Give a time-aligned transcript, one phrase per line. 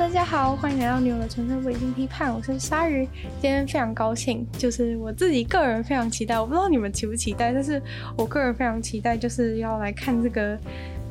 [0.00, 3.06] 大家好，欢迎来到女友的纯粹伪性批判，我是鲨鱼。
[3.38, 7.80] 今天非常高兴，就是我自己个人非常期待，我不知道你们期不期待，但是
[8.16, 10.58] 我个人非常期待，就是要来看这个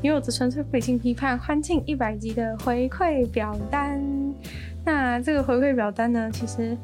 [0.02, 4.02] 女友的纯粹伪性批判欢庆一百集的回馈表单。
[4.83, 6.75] 那这个回馈表单呢，其实，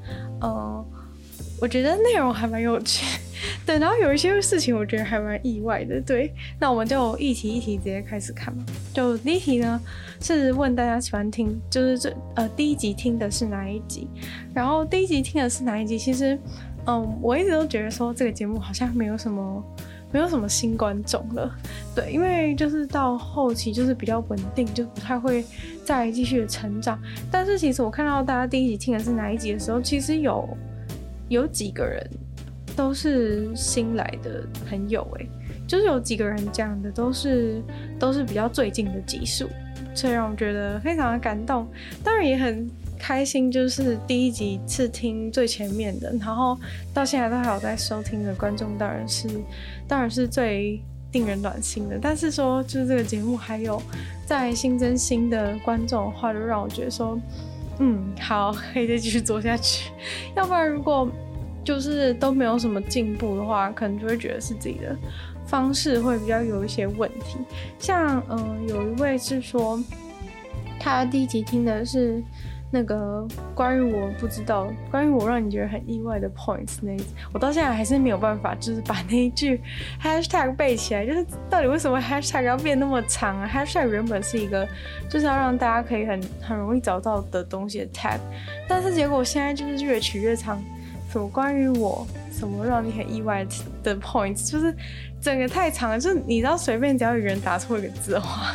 [0.41, 0.85] 呃，
[1.59, 3.05] 我觉得内容还蛮有趣。
[3.65, 5.99] 对，然后有一些事情我觉得还蛮意外的。
[6.01, 8.63] 对，那我们就一题一题直接开始看嘛。
[8.93, 9.79] 就第一题呢，
[10.21, 14.07] 是问大家喜欢听，就是这呃第一集听的是哪一集？
[14.53, 15.97] 然后第一集听的是哪一集？
[15.97, 16.37] 其实，
[16.87, 19.63] 嗯，我一直都觉得说这个节目好像没有什么，
[20.11, 21.53] 没有什么新观众了。
[21.93, 25.43] 对，因为就是到后期就是比较稳定，就不太会
[25.83, 26.99] 再继续的成长。
[27.31, 30.47] 但是其实我看到大家第一集听的是哪一集的时候，其实有
[31.29, 32.09] 有几个人。
[32.77, 35.25] 都是新来的朋友哎，
[35.65, 37.61] 就是有几个人讲的都是
[37.97, 39.47] 都是比较最近的集数，
[39.93, 41.65] 所以让我觉得非常的感动，
[42.03, 42.69] 当然也很
[42.99, 46.59] 开心，就是第一集是听最前面的，然后
[46.93, 49.29] 到现在都还有在收听的观众，当然是
[49.87, 50.77] 当然是最
[51.13, 51.97] 令人暖心的。
[52.01, 53.81] 但是说就是这个节目还有
[54.25, 57.17] 在新增新的观众的话，就让我觉得说，
[57.79, 59.91] 嗯，好，可以再继续做下去，
[60.35, 61.09] 要不然如果。
[61.65, 64.95] 就是都没有什么进步的话，可能就会觉得是自己的
[65.47, 67.39] 方式会比较有一些问题。
[67.79, 69.83] 像嗯、有一位是说，
[70.79, 72.21] 他第一集听的是
[72.71, 79.61] 那个关于我不知道，关于我让你觉得很意外的 points 那一，我到现在还是没有办法，就是把那一句
[80.01, 81.05] hashtag 背起来。
[81.05, 84.67] 就是到底为什么 hashtag 要变那么长啊？hashtag 原本是一个
[85.09, 88.19] 就是要让大家可以很很容易找到的东西的 tag，
[88.67, 90.61] 但是结果现在就是越取越长。
[91.11, 92.05] 什么关于我？
[92.29, 93.47] 什么让你很意外
[93.81, 94.51] 的 points？
[94.51, 94.75] 就是
[95.21, 98.53] 整个太长了，就是你知道，随便只要有人打错一个字的话，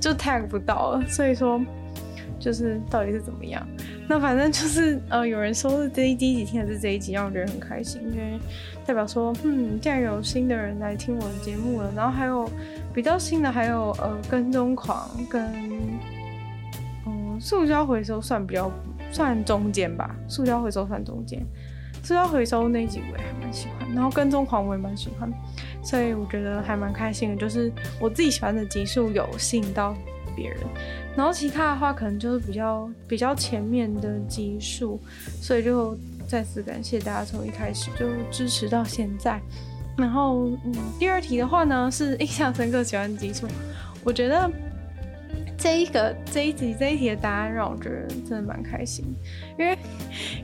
[0.00, 1.06] 就 tag 不到了。
[1.06, 1.60] 所以说，
[2.40, 3.64] 就是到底是怎么样？
[4.08, 8.40] 那反正就是呃，有人说是第一第一集听的是这一集，让我觉得很开心，因为
[8.84, 11.92] 代表说，嗯，竟然有新的人来听我的节目了。
[11.94, 12.50] 然后还有
[12.92, 15.46] 比较新的，还有呃，跟踪狂跟
[17.06, 18.72] 嗯，塑胶回收算比较
[19.12, 21.40] 算中间吧，塑胶回收算中间。
[22.02, 25.30] 塑胶回收那几位还蛮喜欢，然后跟踪狂我也蛮喜欢，
[25.82, 27.36] 所以我觉得还蛮开心的。
[27.36, 29.94] 就是我自己喜欢的集数有吸引到
[30.34, 30.60] 别人，
[31.16, 35.00] 然后其他的话可能就是比较比较前面的集数，
[35.40, 39.40] 所以就再次感谢大家从一开始就支持到现在。
[39.96, 43.46] 然后嗯，第二题的话呢是印象深刻喜欢的集数，
[44.04, 44.50] 我觉得。
[45.62, 49.04] 这一个这一集这一题的答案让我觉得真的蛮开心，
[49.58, 49.76] 因为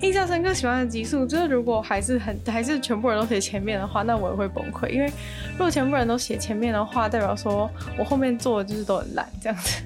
[0.03, 4.91] 印象深刻喜欢的集数，就是如果还是很还是全部人都写前面的话，那我也会崩溃。
[4.91, 5.07] 因为
[5.53, 9.83] 如果全部人都写前面的话，代表说我后面做的就是都很烂这样子。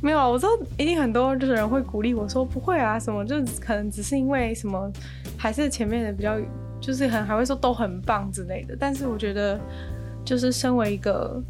[0.00, 4.90] 没有啊，我知道一定很多就是人会鼓励我说不会啊什么，就可能只是因为什么
[5.36, 6.38] 还是前面的比较
[6.80, 8.76] 就是很还会说都很棒之类的。
[8.78, 9.60] 但是我觉得
[10.24, 11.42] 就是身为一个。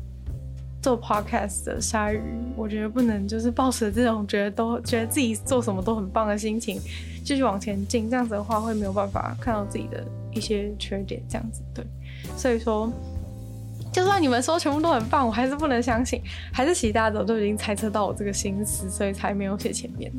[0.83, 2.22] 做 podcast 的鲨鱼，
[2.56, 6.81] 我觉得不能就是抱持这种觉得都觉得自己做什么都很棒的心情
[7.22, 11.84] 继续往前进，这样子的话会没有办法看到自己的一些缺点，这样子对。
[12.34, 12.91] 所以说，
[13.93, 16.21] 就算你们说全部都很棒，我还是不能相信，
[16.53, 20.11] 还是其他的都已经猜测到我这个心思，所以才没有写前面。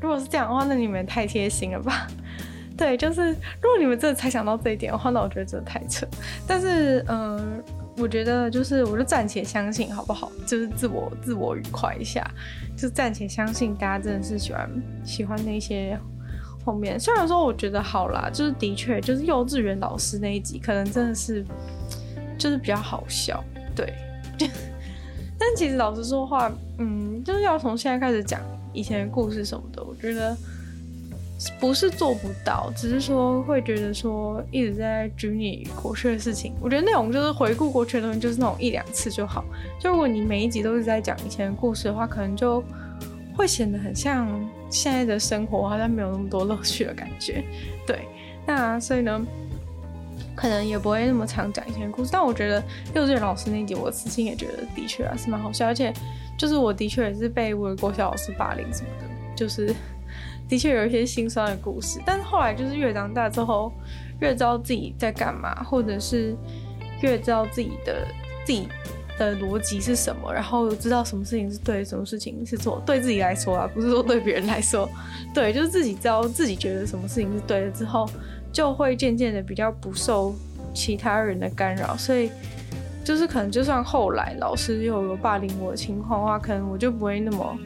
[0.00, 2.06] 如果是这样的话，那你们太贴心了吧？
[2.76, 6.06] 对，就是如果你们真的猜想到这一点的话，那我觉得真的太扯。
[6.46, 7.62] 但是，嗯、
[7.98, 10.32] 我觉得就是，我就暂且相信，好不好？
[10.46, 12.26] 就是自我自我愉快一下，
[12.74, 14.70] 就暂且相信大家真的是喜欢
[15.04, 15.98] 喜欢那些
[16.64, 16.98] 后面。
[16.98, 21.44] 虽然说我觉得好啦，就是的确就是幼稚园老师那一集，可能真的是
[22.40, 23.44] 就是比较好笑，
[23.76, 23.94] 对。
[25.38, 28.40] 但其实老实说话，嗯，就是要从现在开始讲
[28.72, 30.36] 以前的故事什么的，我觉得。
[31.58, 36.52] 不是做不到，只是说会觉得说一直在举你过去的事情。
[36.60, 39.42] 我觉得那种就是回顾过去的东西，就是那种一两次就好。
[39.78, 42.62] 就如果你每一集都是在讲以前的故事的话，可能就
[43.34, 44.28] 会显得很像
[44.68, 47.42] 现在的生活，好像没有那么多乐趣的感觉。
[47.86, 48.00] 对，
[48.46, 49.18] 那所以呢，
[50.40, 52.10] 可能也不会那么常讲以前的故事。
[52.12, 52.62] 但我觉得
[52.94, 55.92] 幼稚园老师那集，我私心也觉得的确啊是蛮好笑，而且
[56.38, 59.74] 就是我的确也是被我的国小老师霸凌什么的，就是。
[60.48, 63.72] 的确有一些心酸的故事，但是后来就是越长大之后，
[64.18, 66.34] 越知道自己在干嘛，或者是
[67.02, 68.04] 越知道自己的
[68.44, 68.66] 自己
[69.16, 72.82] 的逻辑是什么，然后知道什么事情是对，什么事情是错。
[72.84, 74.90] 对自己来说啊，不是说对别人来说，
[75.32, 78.10] 对，就是自己知道自己觉得什么事情是对的之后，
[78.52, 80.34] 就会渐渐的比较不受
[80.74, 81.96] 其他人的干扰。
[81.96, 82.30] 所以
[83.04, 87.58] 就是可能就算后来老师又有霸凌我的情况的话，可能我就不会那么。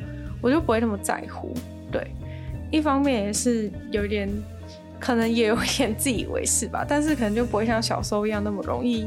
[0.42, 1.54] 我就不会那么在乎。
[1.90, 2.06] 对，
[2.70, 4.28] 一方面也是有点，
[5.00, 9.06] 可能也有点自以为是吧，但是可能就不会像小时候一样那么容易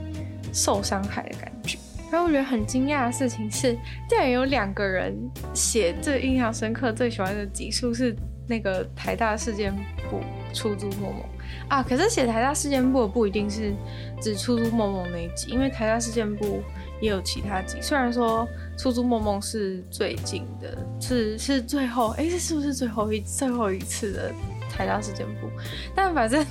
[0.51, 1.77] 受伤害的感觉。
[2.11, 3.77] 然后我觉得很惊讶的事情是，
[4.09, 5.15] 竟然有两个人
[5.53, 8.15] 写最印象深刻、最喜欢的集数是
[8.47, 9.75] 那个台大事件
[10.09, 10.21] 簿
[10.53, 11.23] 出租梦梦
[11.67, 11.83] 啊。
[11.83, 13.73] 可是写台大事件簿的不一定是
[14.21, 16.61] 指出租梦梦那一集，因为台大事件簿
[17.01, 17.77] 也有其他集。
[17.81, 18.47] 虽然说
[18.77, 24.31] 出租梦梦是最近的，是是最后，哎，这是不是最后一最后一次的
[24.71, 25.49] 台大事件簿？
[25.93, 26.45] 但反正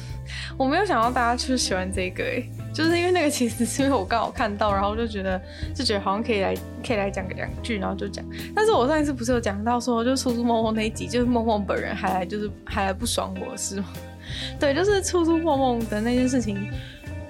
[0.56, 2.48] 我没有想到大家就是喜欢这个哎。
[2.76, 5.40] 就是因为那个，其实是因为我刚好看到，然后就觉得
[5.74, 6.54] 就觉得好像可以来
[6.86, 8.22] 可以来讲个两句，然后就讲。
[8.54, 13.86] 但是我上一次不是有讲到说，就初初梦梦那一集，就是梦梦本人还来就是还来不爽我是吗？
[14.60, 16.70] 对，就是初初梦梦的那件事情，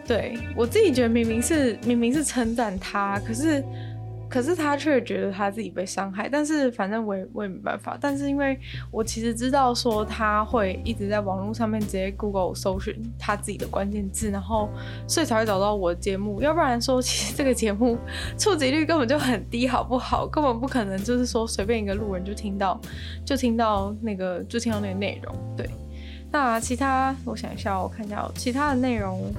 [0.05, 3.63] 对我自己觉得明明是明明是称赞他，可是。
[4.29, 7.97] 可是他却觉得他自己被伤害，但是反正我也我也没办法。
[8.01, 8.59] 但是因为
[8.91, 14.69] 我其实知道说他会一直在网络上面直接 Google 搜寻他自己的关键字，然后
[15.07, 16.43] 所以才会找到我的节目。
[16.43, 17.97] 要不然说其实这个节目
[18.37, 20.27] 触及率根本就很低，好不好？
[20.27, 22.81] 根本不可能就是说随便一个路人就听到
[23.25, 25.35] 就听到那个就听到那个内容。
[25.57, 25.71] 对，
[26.33, 29.33] 那其他我想一下，我看一下其他的内容。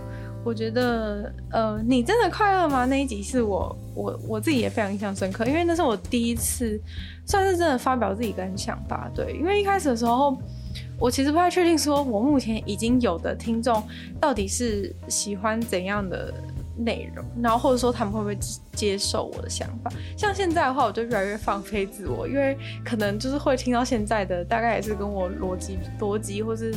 [0.48, 2.86] 我觉得，呃，你真的快乐吗？
[2.86, 6.80] 那一集是我，我我自己也非常印象深刻，因为那是我第一次，
[7.26, 9.12] 算是真的发表自己感想吧。
[9.14, 10.38] 对，因为一开始的时候，
[10.98, 13.84] 我其实不太确定，说我目前已经有的听众
[14.22, 16.34] 到底是喜欢怎样的
[16.78, 18.38] 内容，然后或者说他们会不会
[18.72, 19.92] 接受我的想法。
[20.16, 26.74] 像现在的话，我就越来越放飞自我，因为可能就是会听到现在的，大概也是跟我逻辑逻辑或是。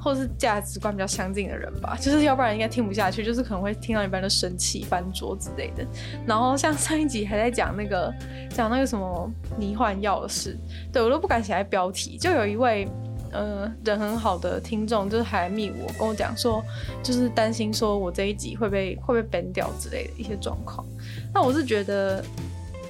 [0.00, 5.84] 或是价值观比较相近的人吧，就是要不然应该听不下去，就是可能会听到一般就生气、翻桌之类的。
[6.26, 8.14] 然后像上一集还在讲那个
[8.50, 10.56] 讲那个什么迷幻药的事，
[10.92, 12.16] 对我都不敢写在标题。
[12.16, 12.88] 就有一位
[13.32, 16.62] 呃人很好的听众，就是还密我跟我讲说，
[17.02, 20.86] 就是担心说我这一集会被会被 ban 掉之类的一些状况。
[21.34, 22.24] 那我是觉得，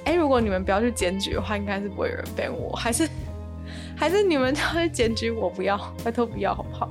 [0.05, 3.09] 哎、如果你们不要去检举的话，应该是不会有人 ban 我，还是。
[3.99, 6.89] 还是你们都会检举我，不要， 拜托不要，好不好？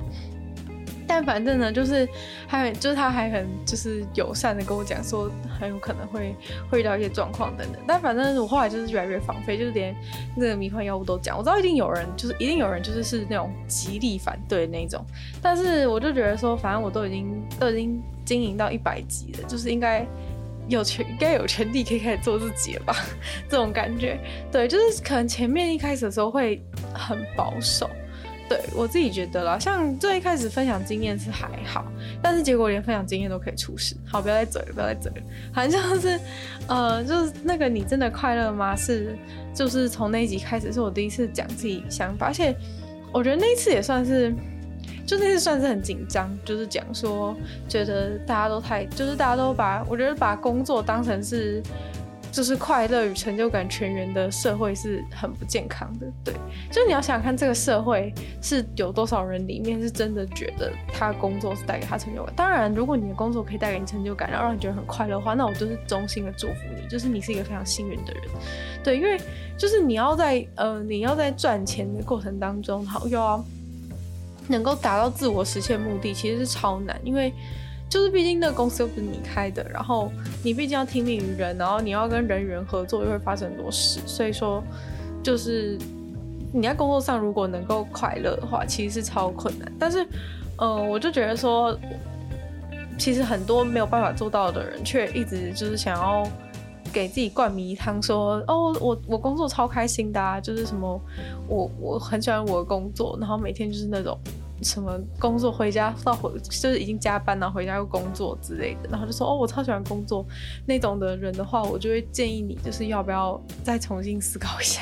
[1.07, 2.07] 但反正呢，就是
[2.45, 5.27] 还，就是他还很就是友善的跟我讲说，
[5.59, 6.35] 很有可能会
[6.69, 7.81] 会遇到一些状况等等。
[7.87, 9.95] 但反正我后来就是越来越放飞，就是连
[10.35, 11.35] 那个迷幻药物都讲。
[11.35, 15.03] 我知道一定有人，就是一定有人就是是那种极力反对那种。
[15.41, 20.05] 但是我就觉得说，反正我都已经都已经经营到一百级了，就是应该。
[20.69, 22.95] 有权应该有权利可以开始做自己了吧？
[23.49, 24.19] 这种感觉，
[24.51, 26.61] 对，就是可能前面一开始的时候会
[26.93, 27.89] 很保守，
[28.47, 33.95] 对我自己觉得啦，像最一开始分享经验是还好，但是结果连分享经验都可以出事。
[34.05, 35.23] 好，不要再嘴了，不要再嘴了。
[35.51, 36.19] 好像是，
[36.67, 38.75] 呃，就是那个你真的快乐吗？
[38.75, 39.17] 是，
[39.53, 42.55] 就是从那一集开始是我第一次讲自己想法，而且
[43.11, 44.33] 我觉得那一次也算是。
[45.09, 47.35] 就那次算是很紧张，就是讲说，
[47.67, 51.63] 觉得大家都太，就是大家都把，我觉得把工作当成是，
[52.31, 56.05] 就是快乐与成就感全员的社会是很不健康的。
[56.23, 56.35] 对，
[56.71, 62.31] 就你要想看，这个社会是有多少人里面是真的觉得他工作是带给他成就感。
[62.35, 68.23] 当然，如果你的工作可以带给你成就感，然后让你觉得很快乐的话，那我就是衷心的祝福你，就是你是一个非常幸运的人。
[68.83, 69.19] 对，因为
[69.57, 73.43] 就是你要在呃，你要在赚钱的过程当中，好又要。
[74.49, 77.31] 能够达到自我实现目的其实是超难，因为
[77.87, 80.11] 就是毕竟那个公司又不是你开的，然后
[80.43, 84.63] 你毕竟要听命于人，然后你要跟人员合作，又会发生很多事，所以说
[85.23, 85.77] 就是
[86.51, 89.71] 你在工作上如果能够快乐的话，其实是超困难。
[89.79, 90.03] 但是，
[90.57, 91.77] 嗯、呃，我就觉得说，
[92.97, 96.27] 其实很多没有办法做到的人，却一直就是想要
[96.89, 100.99] 给自己灌迷汤，说哦，我我工作超开心的啊，就是什么
[101.47, 104.17] 我我很喜欢我的工作，然后每天就是那种。
[104.61, 110.25] 什么工作回家到回就是已经加班了，回家又工作之类的，然后就说哦，我超喜欢工作
[110.65, 114.81] 那种的人的话，我就会建议你就是要不要再重新思考一下。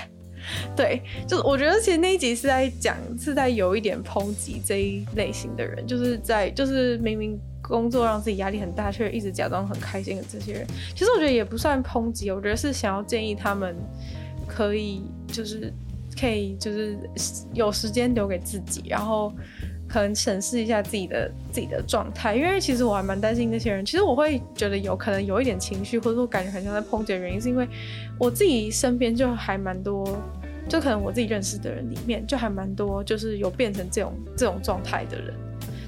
[0.76, 10.68] 对，就是我觉得其实那一集是在讲，是在有一点抨击这一类型的人，就是在就是明明工作让自己压力很大，却一直假装很开心的这些人。
[10.94, 13.76] 其实我觉得也不算抨击，我觉得是想要建议他们
[14.48, 15.74] 可以就是。
[16.20, 16.98] 可以就是
[17.54, 19.32] 有时间留给自己，然后
[19.88, 23.86] 可能审视一下自己的自己的状态，因为其实我还蛮担心那些人。
[23.86, 27.68] 其实我会觉得有可能有一点情绪，或者说感觉很像在抨击的原因，是因为
[28.20, 30.06] 我自己身边就还蛮多，
[30.68, 35.34] 就可能我自己认识的人里面就还蛮多，就是有变成这种这种状态的人。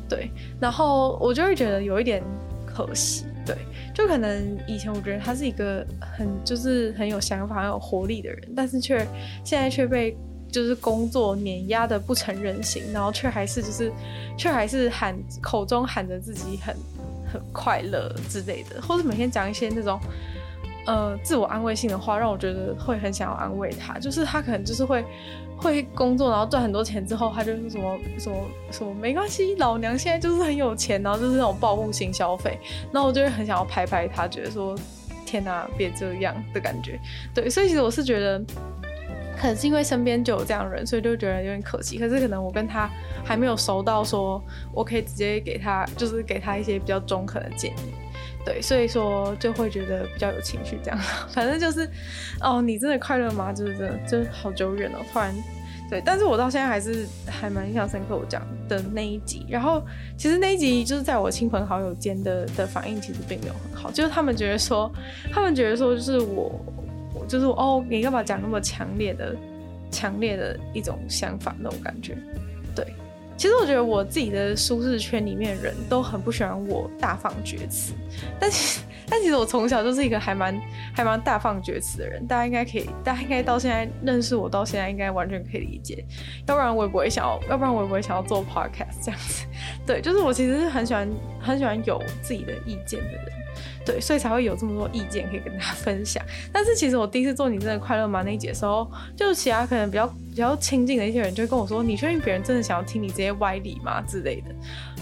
[0.07, 2.23] 对，然后我就会觉得有一点
[2.65, 3.25] 可惜。
[3.45, 3.55] 对，
[3.95, 8.99] 就可能以前我觉得他是一个很就是很有想法、很有活力的人，但是却
[9.43, 10.15] 现在却被
[10.51, 13.91] 就是工作碾压的不成人形，然后却还是就是
[14.37, 16.75] 却还是喊口中喊着自己很
[17.31, 19.99] 很快乐之类的，或者每天讲一些那种。
[20.85, 23.99] 呃，自我安慰性的话，让我觉得会很想要安慰他。
[23.99, 25.05] 就是他可能就是会
[25.55, 28.35] 会工作，然后赚很多钱之后，他就说什么什么
[28.71, 32.57] 什么没关系，老娘现在就是很有钱，然后就是那种报复性消费。
[32.91, 34.75] 然后我就会很想要拍拍他，觉得说
[35.27, 36.99] 天哪，别这样的感觉。
[37.35, 38.41] 对，所以其实我是觉得，
[39.39, 41.97] 可能是因为身边就有这样的人，所以就觉得有点可惜。
[41.97, 42.89] 可是可能我跟他
[43.23, 44.43] 还没有熟到说，
[44.73, 47.93] 我可以直接给他，就是给他一些比较中肯的建议。
[48.45, 51.89] 对，所以说就会觉得比较有情绪，这样，反正就是，
[52.41, 53.53] 哦，你真的快乐吗？
[53.53, 55.33] 就是真的，就是好久远了，突然，
[55.89, 59.45] 对，但是我到现在还是还蛮印象深刻我讲的那一集。
[59.49, 59.81] 然后
[60.17, 64.91] 其实那一集就是在我亲朋好友间的的反应其实并没有很好，就是他们觉得说，
[65.31, 66.59] 他们觉得说就是我，
[67.13, 69.35] 我就是哦，你干嘛讲那么强烈的、
[69.91, 72.17] 强烈的一种想法那种感觉，
[72.75, 72.85] 对。
[73.37, 77.93] 其实我觉得我自己的舒适圈里面人都很不喜欢我大放厥词，
[78.37, 80.61] 但其实但其实我从小就是一个还蛮
[80.93, 86.03] 还蛮大放厥词的人，大家应该可以，大家应该到现在认识我到现在应该完全可以理解，
[86.47, 89.45] 要不然我也不会想要，要不然我也不会想要做 podcast 这样子，
[89.87, 93.38] 对，就是我其实是很喜欢很喜欢有自己的意见的人。
[93.89, 96.23] 对，所以才会有这么多意见可以跟大家分享。
[96.53, 104.53] 但是其实我第一次做你真的快乐吗那一节的时候，就其他可能比较比较亲近的一些人就会跟我说：“你确定别人真的想要听你这些歪理吗？”之类的。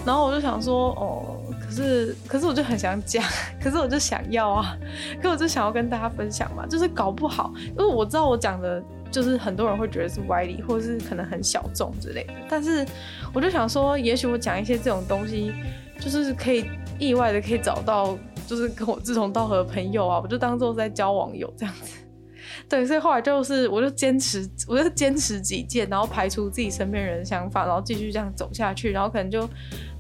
[0.06, 3.22] 然后我就想说：“哦，可是可是我就很想讲，
[3.62, 4.78] 可是我就想要啊，
[5.22, 6.66] 可我就想要跟大家分享嘛。
[6.66, 12.34] 就是搞不好，因为我知道我讲的，就是很多人会觉得是歪理，或者是可能很小众之类的。
[12.48, 12.86] 但是
[13.34, 15.52] 我就想说，也许我讲一些这种东西，
[16.00, 18.18] 就是可以意外的可以找到。”
[18.48, 21.98] 就是跟我志同道合的朋友啊，我就当做在交网友这样子，
[22.68, 29.48] 对，所以后来就是我就坚持，我就坚持己见，然后排除自己身边人的想法，然后继续这样走下去，然后可能就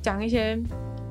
[0.01, 0.57] 讲一些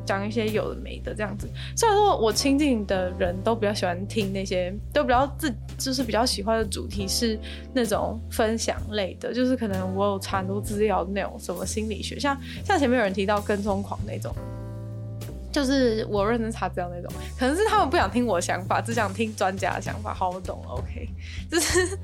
[0.06, 1.48] 讲一些有的没的这样子。
[1.76, 7.38] 虽然说我亲近的人都比较喜欢听那些，都比较自就是比较喜欢的主题是
[7.74, 14.34] 那种分享类的，就是可能我有查很多资料的那种什么心理学，像像前面有人提到跟踪狂那种。
[15.56, 20.12] 就是我认真查资料那种，可能是他们不想听我的想法，只想听专家的想法。
[20.12, 21.08] 好，我懂了，OK。
[21.50, 21.96] 就是，是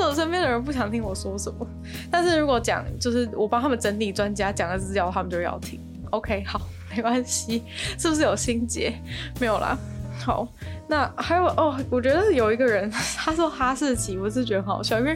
[0.00, 1.66] 我身边的人不想听我说什么，
[2.10, 5.78] 但是如果讲，就是我帮他们整理专家讲的资料，他们就要听。
[6.12, 6.58] OK，好，
[6.96, 7.62] 没关系。
[7.98, 8.94] 是不是有心结？
[9.38, 9.76] 没有啦。
[10.18, 10.48] 好，
[10.88, 15.14] 那还有哦，我觉得有一个人，他说哈士奇，我是觉得很好笑，因为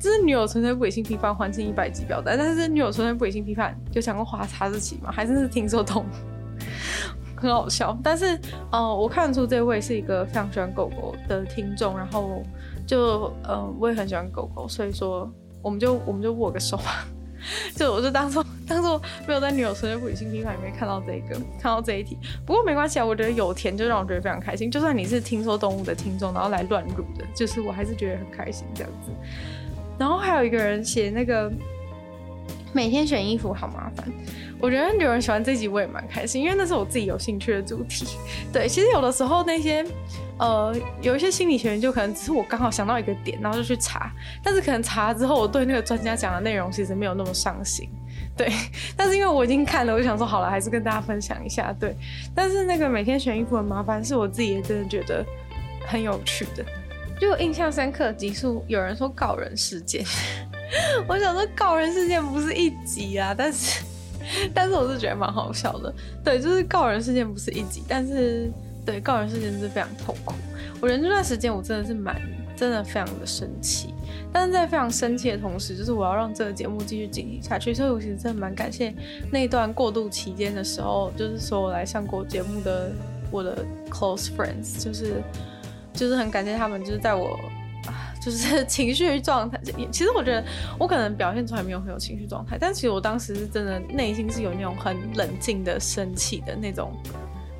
[0.00, 5.12] 这是女友存在不理性批判还清一百级表单，但是女友存在不理性批判有想过哈哈士奇吗？
[5.12, 6.04] 还是是听说懂？
[7.40, 8.38] 很好笑，但是，
[8.72, 12.42] 呃，我看出这位是一个非常喜欢狗狗的听众，然后
[12.86, 15.30] 就，呃，我也很喜欢狗狗，所以说，
[15.62, 17.06] 我们就我们就握个手吧，
[17.76, 29.12] 就我就当做 当做没有在女友纯粹不理性批判里面看到这个看到这一题，不过没关系啊，我觉得有甜就让我觉得非常开心，就算你是听说动物的听众，然后来乱入的，就是我还是觉得很开心这样子。
[29.96, 31.50] 然后还有一个人写那个
[32.72, 34.06] 每天选衣服好麻烦。
[34.60, 38.06] 我觉得有人喜欢这集，我也蛮开心，因为那是我自己有兴趣的主题。
[38.52, 39.84] 对，其实有的时候那些，
[40.38, 44.10] 呃，有一些心理学研究，可能只是我刚好想到一个点，然后就去查，
[44.42, 47.88] 但是可能查了之后，我对那个专家讲的内容其实没有那么上心。
[48.36, 48.52] 对，
[48.96, 51.72] 但是因为我已经看了，我就想说好了，还是跟大家分享一下。
[51.78, 51.94] 对，
[52.34, 55.24] 但是那个每天选衣服很麻烦，是我自己也真的觉得
[55.86, 56.64] 很有趣的。
[57.20, 60.04] 就印象深刻的集数，有人说告人事件，
[61.08, 63.84] 我想说告人事件不是一集啊，但是。
[64.54, 65.92] 但是我是觉得蛮好笑的，
[66.24, 68.50] 对，就是告人事件不是一集，但是
[68.84, 70.34] 对告人事件是非常痛苦。
[70.80, 72.20] 我觉得这段时间我真的是蛮
[72.56, 73.92] 真的非常的生气，
[74.32, 78.94] 但是在非常生气的同时，就是我要让这个节目继续进行下去，所以我其实真的蛮感谢
[79.32, 82.92] 那一段过渡期间的时候，就是说我来上过节目的
[83.30, 85.22] 我的 close friends，就是
[85.92, 87.38] 就是很感谢他们，就是在我。
[88.30, 89.58] 就是 情绪状态，
[89.90, 90.44] 其实我觉得
[90.78, 96.92] 我可能表现出来没有很有情绪状态，但其实我当时是真的内心是有那种很冷静的生气的那种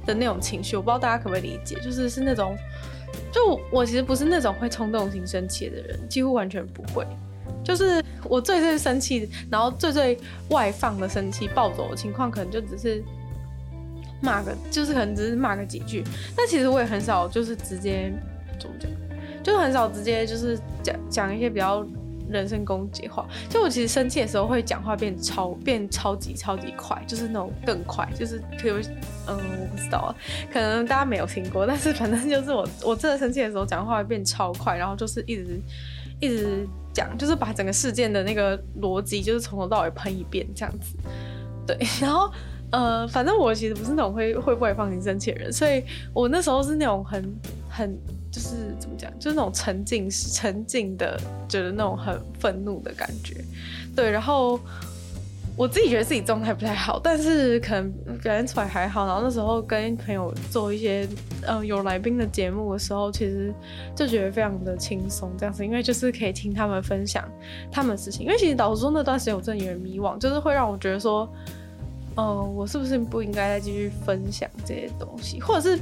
[0.05, 2.55] 的那种情绪，我不知道大家可不可以理解，就是是那种，
[3.33, 7.07] 就我其实不是那种会冲动型生气的人，几乎完全不会，
[7.65, 10.19] 就是我最最生气，然后最最
[10.51, 13.03] 外放的生气暴走的情况，可能就只是
[14.21, 16.05] 骂个，就是可能只是骂个几句，
[16.37, 18.13] 但其实我也很少就是直接
[18.59, 18.91] 怎么讲。
[19.49, 21.83] 就很少直接就是讲讲一些比较
[22.29, 28.77] 人身攻击话，就我其实生气的时候会讲话变超变超级超级快，就是那种更快，就是比如
[29.27, 30.15] 嗯我不知道啊，
[30.53, 35.61] 可能大家没有听过，但是反正就是我 我真的生气的时候讲话会变超快，然后就是一直
[36.21, 40.95] 一直讲，就是把整个事件的那个逻辑就是从头到尾喷一遍这样子，
[41.67, 42.31] 对，然后。
[42.71, 47.35] 呃，反正我其实不是那种会会不会放心生气的人，所以我那时候是那种很
[47.67, 47.99] 很
[48.39, 53.35] 就是怎么讲，就是那种沉浸式沉浸的，觉得那种很愤怒的感觉。
[53.97, 54.61] 对，然后
[55.57, 57.93] 我自己觉得自己状态不太好，但是可能
[58.23, 59.09] 表现出来还好。
[59.09, 61.09] 然后那时候跟朋友做一些
[61.45, 63.53] 呃有来宾的节目的时候，其实
[63.97, 67.29] 就觉得非常的轻松这样子，因为就是可以听他们分享
[67.73, 68.25] 他们的事情。
[68.25, 71.29] 因为其实老实说那段时间我真的有点迷惘，就是会让我觉得说。
[72.19, 75.41] 嗯，我是不是不应该再继续分享这些东西？
[75.41, 75.81] 或者是，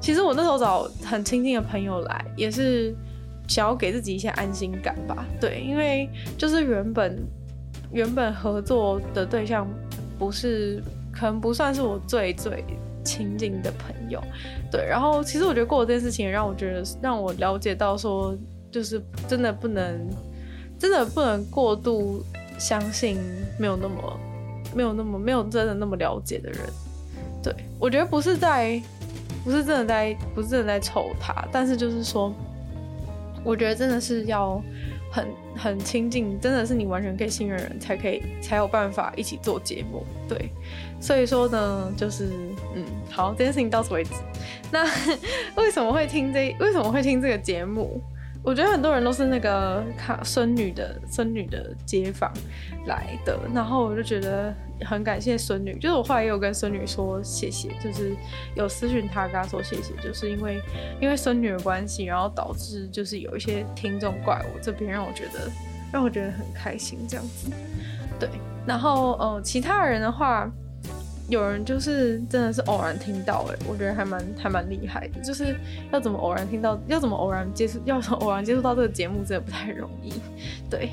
[0.00, 2.92] 其实我那时候找很亲近的朋友来，也是
[3.46, 5.24] 想要给自己一些安心感吧。
[5.40, 7.24] 对，因为就是原本
[7.92, 9.64] 原本合作的对象
[10.18, 12.64] 不是，可能不算是我最最
[13.04, 14.20] 亲近的朋友。
[14.72, 18.36] 对，然后其实我觉得过这件事情，让我觉得让我了解到说，
[18.72, 20.04] 就是真的不能，
[20.80, 22.24] 真的不能过度
[22.58, 23.20] 相信
[23.56, 24.20] 没有那么。
[24.76, 26.60] 没有那么没有真的那么了解的人，
[27.42, 28.78] 对，我觉得不是在，
[29.42, 32.30] 不是真的在，不是真的在臭他，但是就是说，
[33.42, 34.62] 我觉得真的是要
[35.10, 40.50] 很很亲近，真的是你完全可以信任人才可以才有办法一起做节目，对，
[41.00, 42.28] 所以说呢，就是
[42.74, 44.10] 嗯，好，这件事情到此为止。
[44.70, 44.84] 那
[45.56, 47.98] 为什么会听这为什么会听这个节目？
[48.46, 52.32] 我觉得很多人都是那个看孙女的孙女的街坊
[52.86, 58.14] 来的，然后我就觉得很感谢孙女，就是我后来也有跟孙女说谢谢，就是
[58.54, 60.62] 有私讯她跟她说谢谢，就是因为
[61.00, 65.50] 因为孙女的关系，然后导致就是有一些听众怪我这边，让我觉得
[65.92, 67.50] 让我觉得很开心这样子，
[68.20, 68.28] 对，
[68.64, 70.48] 然后呃其他人的话。
[71.28, 75.20] 有人就是真的是偶然听到哎，我觉得还蛮还蛮厉害的。
[75.20, 75.56] 就是
[75.92, 80.12] 要怎么偶然听到，要怎么偶然接触，要怎么偶然接触到这个节目，真的不太容易。
[80.70, 80.90] 对，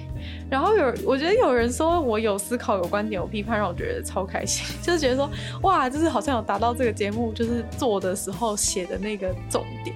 [0.50, 4.66] 然后有我觉得有人说我有思考、有观点、有批判，让我觉得超开心。
[4.82, 5.30] 就是觉得说
[5.62, 9.96] 哇，就是好像有达到这个节目就是做的时候写的那个重点。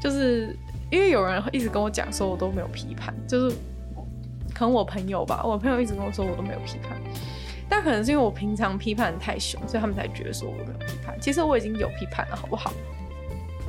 [0.00, 0.54] 就是
[0.90, 3.56] 因为有人一直跟我讲说我都没有批判，就是
[4.54, 7.00] 可能我朋友吧，我朋友一直跟我说我都没有批判。
[7.68, 11.16] 但可能是因为我平常批判太凶，所以他们才觉得说我没有批判。
[11.20, 12.72] 其实我已经有批判了，好不好？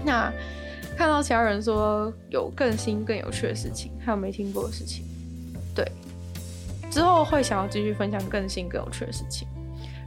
[0.06, 0.32] 那
[0.98, 5.04] 看到其他人说有更新更有趣的事情，还有没听过的事情，
[5.76, 5.86] 对，
[6.90, 9.48] 之后会想要继续分享更新更有趣的事情。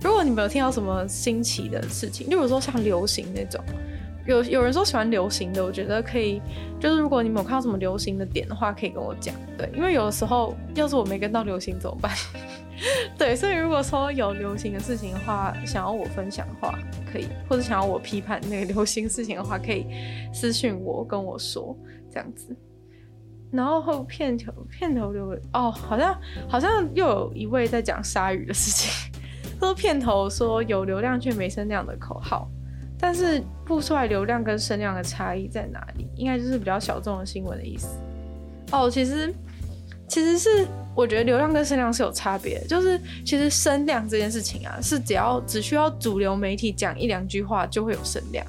[0.01, 3.63] 如果你没有听到什么新奇的事情，例如说像流行那种。
[4.25, 6.41] 有有人说喜欢流行的，我觉得可以，
[6.79, 9.35] 就是如果你没有看到什么流行的点的话，可以跟我讲。
[9.59, 12.13] 对，因为有的时候要是我没跟到流行怎么办？
[13.19, 16.79] 对，所以如果说有流行的事情的话，想要我分享的话，
[17.11, 19.87] 可以，或者想要我批判那个 流行事情的话，可以
[20.33, 21.77] 私信我跟我说
[22.11, 22.57] 这样子。
[23.51, 29.13] 然后后片头片头留哦，好像好像又有一位在讲鲨鱼的事情，
[29.61, 32.49] 说片头说有流量却没声量的口号。
[33.05, 36.09] 但是不出来流量跟声量的差异在哪里？
[36.15, 37.99] 应该就是比较小众的新闻的意思。
[38.71, 39.35] 哦，其实
[40.13, 48.45] 其实是我觉得流量跟声量是有差别，就是其实声量这件事情啊，是只要只需要主流媒体讲一两句话就会有声量，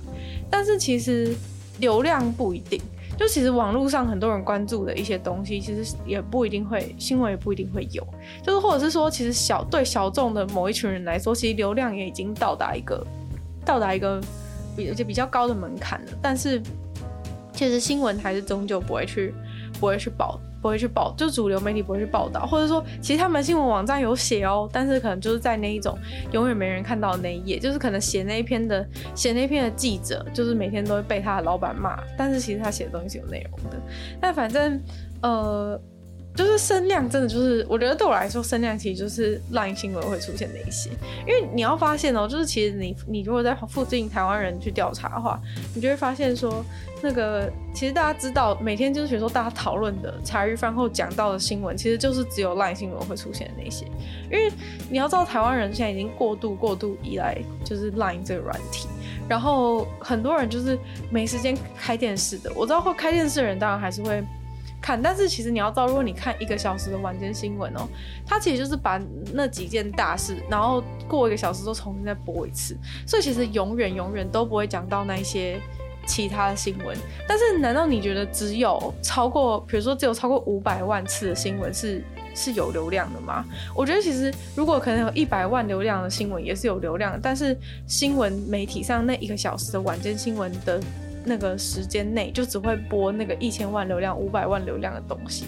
[0.51, 1.33] 但是其实
[1.79, 2.81] 流量不一定。
[3.17, 8.05] 就其实网络上很多人关注的一些东西，其实也不一定会新闻也不一定会有，
[8.43, 13.01] 就是或者是说，其实小对小众的某一群人来说，其实流量也已经到达一个
[13.63, 14.21] 到达一个。
[14.75, 16.59] 比就比较高的门槛了，但是
[17.53, 19.31] 其实新闻还是终究不会去
[19.79, 25.95] 不会去报不会去报，就主流媒体不会去报道，或者说其实他们新闻网站有写哦，但是可能就是在那一种
[26.31, 33.77] 永远没人看到的那一页，就是可能写那一篇的写那篇的记者，就是每天都会被他的老板骂，但是其实他写的东西是有内容的，
[34.21, 34.81] 但反正
[35.21, 35.79] 呃。
[36.35, 40.89] 就是声量真的就是，我觉得对我来说，声量其实就是烂新闻会出现的一些。
[41.27, 45.39] 因为你要发现哦、就是其实你你如果在附近台湾人去调查的话，
[45.75, 46.65] 你就会发现说，
[47.03, 53.85] 那个其实大家知道，每天就是比如说大家讨论的茶余饭后讲到的新闻，其实就是只有烂新闻会出现的那些。
[54.31, 54.51] 因为
[54.89, 58.87] 你要知道，台湾人现在已经过度过度依赖就是 LINE 这个软体，
[59.29, 60.79] 然后很多人就是
[61.11, 62.51] 没时间开电视的。
[62.55, 64.23] 我知道会开电视的人，当然还是会。
[64.83, 67.87] 看，但是其实你要知道，如果你看一个小时的晚间新闻哦，
[68.27, 69.01] 它其实就是把
[69.33, 72.75] 那几件大事，然后过一个小时都重新再播一次，
[73.07, 75.57] 所以其实永远永远都不会讲到那些
[76.05, 76.97] 其他的新闻。
[77.25, 82.03] 但是难道你觉得只有超过，比如说只有超过五百万次的新闻是
[82.35, 83.45] 是有流量的吗？
[83.73, 90.77] 我觉得其实如果可能有一百万流量的新闻也是有流量，但是新闻媒体上那一个小时的晚间新闻的
[91.25, 95.45] 那个时间内就只会播那个一千万流量、五百万流量的东西。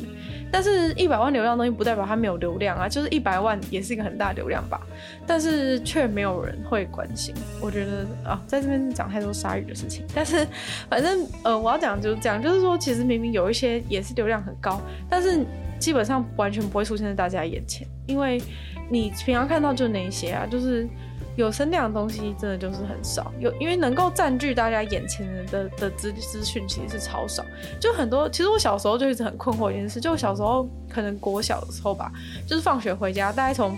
[0.52, 4.80] 但是，一百万流量的东西不代表它没有流量啊，就是一百万也是一个很大流量吧，
[5.28, 7.36] 但是却没有人会关心。
[7.60, 10.48] 我觉得啊，在这边讲太多鲨鱼的事情，但是
[10.90, 15.46] 反正呃，我要讲就是这样，就是说其实明明有一些也是流量很高，但是
[15.78, 18.42] 基本上完全不会出现在大家眼前，因为
[18.90, 20.88] 你平常看到就那些啊，就是。
[21.36, 27.44] 有声量的东西真的就是很少，有因为能够占据大家眼前的的资资讯其实是超少，
[27.80, 28.30] 就很多。
[28.30, 32.12] 其实我小时候就一直很困惑一件事，就我小时候可能国小的时候吧，
[32.48, 33.78] 就是放学回家，大概从。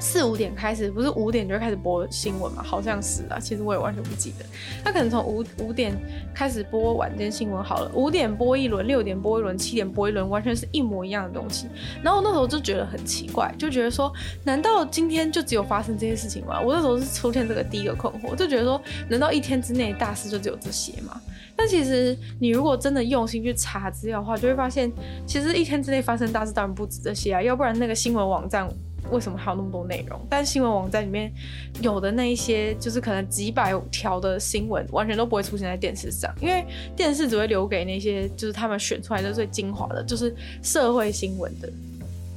[0.00, 2.62] 四五点开始，不是五点就开始播新闻嘛？
[2.62, 4.44] 好像是啊，其实我也完全不记得。
[4.82, 5.94] 他可能从五五点
[6.34, 11.68] 开始播晚间新闻好了，五点播一轮，六点播一轮，七点播一轮，完全是一模一样的东西。
[12.02, 16.60] 然后那时候就觉得很奇怪，就觉得说，难道今天就只有发生这些事情吗？
[16.60, 21.20] 我那时候是出现这个第一个困惑，就觉得说，难道一天之内大事就只有这些吗？
[21.54, 24.90] 但其实你如果真的用心去查资料的话，就会发现，
[25.26, 28.66] 其实一天之内发生大事当然不止这些啊，要不然那个新闻网站。
[29.10, 30.20] 为什么还有那么多内容？
[30.28, 31.32] 但新闻网站里面
[31.80, 41.68] 有的那一些，就是可能几百条的新闻，完全都不会出现在电视上，因为电视只会留给那些就是他们选出来的最精华的，就是社会新闻的，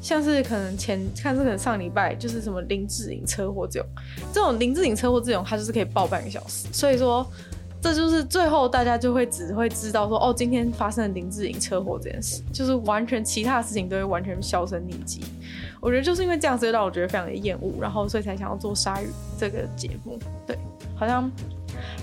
[0.02, 3.89] 像是可能前看是可能上礼拜就是什么林志颖车祸这种，
[4.34, 7.26] 这种林志颖车祸这种，它就是可以报半个小时，所以说
[7.84, 15.19] 这就是最后大家就会只会知道说，哦，今天发生了林志颖车祸这件事，就是完全其他事情都会完全销声匿迹。
[15.82, 20.17] 我觉得就是因为这样，所以让我觉得非常的厌恶，然后所以才想要做鲨鱼这个节目。
[20.48, 20.58] 对，
[20.96, 21.30] 好像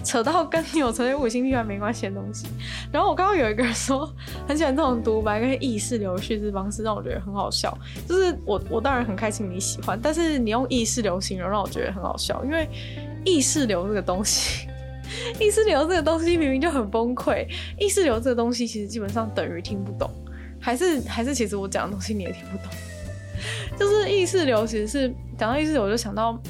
[0.05, 2.47] 扯到跟你有成为五星批判没关系的东西。
[2.93, 4.07] 然后我刚刚有一个人说
[4.47, 7.75] 很喜欢这种独白跟意识流叙事方式，让我觉得很好笑。
[8.07, 12.69] 就是我我当然很开心你喜欢，但是你用意识流形容让我觉得很好笑，因为
[13.25, 14.67] 意识流这个东西，
[15.39, 17.47] 意识流这个东西明明就很崩溃。
[17.79, 20.11] 意识流这个东西其实基本上等于听不懂，
[20.61, 22.67] 还是还是其实我讲的东西你也听不懂。
[23.79, 26.41] 就是意识流，其实是讲到意识流，我就想到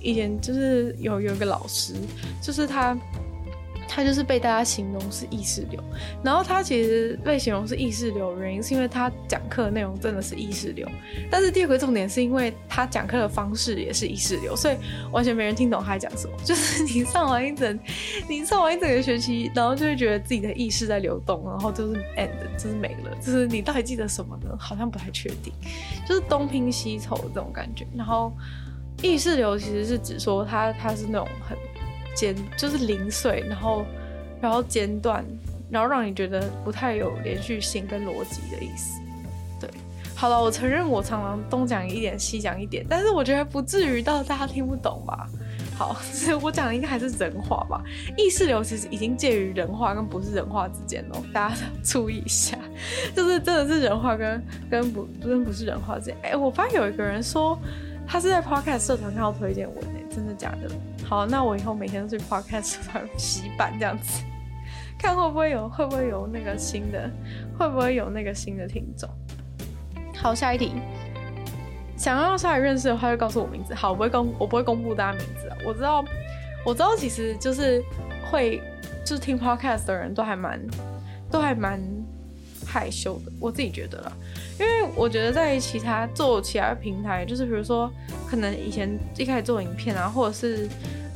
[0.00, 1.94] 以前就是有有一个老师，
[2.40, 2.96] 就是他。
[3.94, 5.78] 他就是被大家形容是意识流，
[6.24, 10.88] 然后他其实被形容是意识流的原因，是因为他讲课内容真的是意识流。
[11.30, 14.76] 但是第二个重点是因为他讲课的方式也是意识流，所以
[15.10, 16.34] 完全没人听懂他在讲什么。
[16.42, 17.78] 就是你上完一整，
[18.26, 23.14] 你上完一整个学期，然后就会觉得自己的意识在流动，然后就是 end，就是没了。
[23.20, 24.56] 就是你到底记得什么呢？
[24.58, 25.52] 好像不太确定，
[26.08, 27.86] 就是东拼西凑这种感觉。
[27.94, 28.32] 然后
[29.02, 31.58] 意识流其实是指说他他是那种很。
[32.14, 33.84] 间就是零碎，然后，
[34.40, 35.24] 然后间断，
[35.70, 39.00] 然后让你觉得不太有连续性跟逻辑的意思。
[39.60, 39.70] 对，
[40.14, 45.28] 好了，我承认我常常东讲一点西讲一点，但是我觉得不至于到大家听不懂吧。
[45.74, 45.96] 好，
[46.42, 47.82] 我讲的应该还是人话吧。
[48.16, 52.58] 意识流其实已经介于人话跟不是人话之间哦，大家 注意一下，
[53.16, 56.16] 就是真的是人话跟跟不跟不是人话之间。
[56.22, 57.58] 哎，我发现有一个人说
[58.06, 60.70] 他是在 Podcast 社团看到推荐文，哎，真的假的？
[61.12, 64.24] 好，那我以后每天都去 Podcast 上洗版这样子，
[64.98, 67.10] 看会不会有会不会有那个新的，
[67.58, 69.06] 会不会有那个新的听众。
[70.16, 70.72] 好，下一题，
[71.98, 73.74] 想要让鲨鱼认识的话，就告诉我名字。
[73.74, 75.56] 好，我不会公，我不会公布大家名字啊。
[75.66, 76.02] 我知道，
[76.64, 77.84] 我知道，其实就是
[78.30, 78.62] 会，
[79.04, 80.58] 就是听 Podcast 的人都还蛮，
[81.30, 81.78] 都还蛮
[82.66, 83.30] 害羞的。
[83.38, 84.12] 我自己觉得啦。
[84.58, 87.92] 因为我觉得在其他做其他平台，就是比如说，
[88.26, 90.68] 可能以前一开始做影片啊，或者是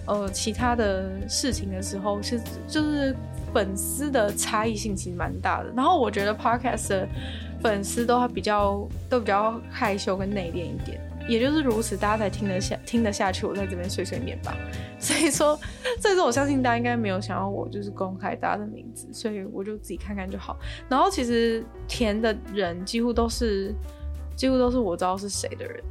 [0.07, 3.15] 呃其他的事情的时候，是就是
[3.53, 5.73] 粉丝的差异性其实蛮大的。
[5.77, 7.09] 然后我觉得 Podcast 的
[7.63, 11.01] 粉丝都还比较都比较害羞跟内敛一点。
[11.29, 13.47] 也就是如此，大家才听得下听得下去。
[13.47, 14.57] 我在这边碎碎念吧。
[15.01, 15.59] 所以说，
[16.01, 20.57] 所以说我相信大家应该没有想要我就是公开大家的名字，所以我就自己看看就好。
[20.89, 23.75] 然后其实填的人几乎都是
[24.37, 25.83] 几乎都是我知道是谁的人，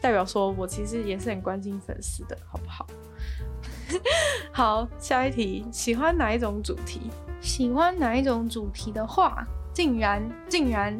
[0.00, 2.86] 代表说我其实也是很关心粉丝的，好不好？
[4.52, 7.10] 好，下一题，喜欢哪一种主题？
[7.40, 10.96] 喜欢哪一种主题的话，竟然竟然，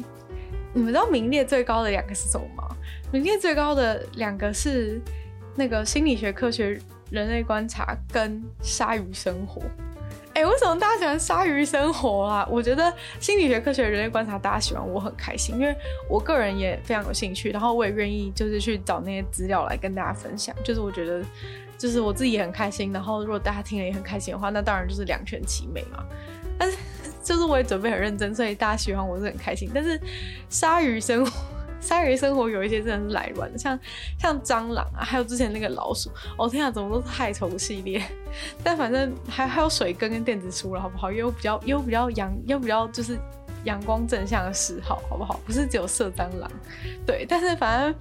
[0.73, 2.63] 你们知道名列最高的两个是什么吗？
[3.11, 5.01] 名列最高的两个是
[5.55, 6.79] 那个心理学科学、
[7.09, 9.61] 人类观察跟鲨鱼生活。
[10.33, 12.47] 哎、为什么大家喜欢鲨鱼生活啊？
[12.49, 15.75] 我觉得心理学科学、人类观察大家喜欢，我很开心，因为
[16.09, 20.55] 我个人也非常有兴趣，然后我也愿意就是去找那些资料来跟大家分享。
[20.63, 21.23] 就是我觉得，
[21.83, 26.01] 就是我自己也很开心，然后如果大家听了也很开心的话，那当然就是两全其美嘛。
[26.57, 26.77] 但是
[27.21, 29.69] 就是我也准备很认真，所以大家喜欢我是很开心。
[29.73, 29.99] 但是
[30.47, 31.31] 鲨鱼生活。
[31.81, 33.77] 鲨鱼生活有一些真的是来乱，像
[34.17, 38.01] 像蟑螂啊，还有之前那个老鼠，哦天啊，怎么都是害虫系列？
[38.63, 41.11] 但反正还还有水耕跟电子书了，好不好？
[41.11, 43.19] 也有比较也有比较阳，也有比较就是
[43.65, 45.41] 阳光正向的嗜好，好不好？
[45.45, 46.49] 不是只有射蟑螂，
[47.05, 47.25] 对。
[47.27, 47.95] 但是反正，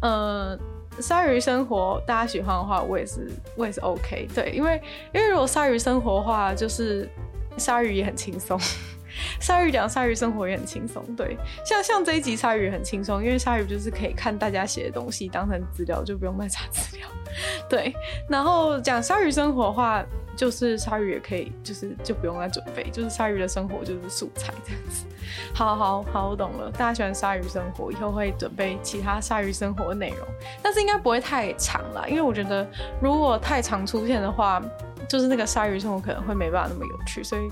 [0.00, 0.58] 呃，
[1.00, 4.80] 鲨鱼生活大家喜欢的话，我也是我也是 OK，对，因为
[5.12, 7.08] 因为如果鲨鱼生活的话，就是
[7.56, 8.58] 鲨鱼也很轻松。
[9.40, 17.08] 鲨鱼讲鲨鱼生活也很轻松，对，像像这一集鲨鱼很轻松，因为鲨鱼就是可以看大家写的东西当成资料，就不用再查资料，
[17.68, 17.92] 对。
[18.28, 20.04] 然后讲鲨鱼生活的话，
[20.36, 25.04] 就是鲨鱼也可以，就是就不用再准备，就是鲨鱼的生活就是素材这样子。
[25.54, 30.26] 好好好，我懂了，大家喜欢鲨鱼生活，以后会准备其他鲨鱼生活的内容，
[30.62, 32.66] 但是应该不会太长啦，因为我觉得
[33.00, 34.62] 如果太长出现的话，
[35.08, 37.50] 就是那个鲨鱼生活可能会没办法那么有趣，所以。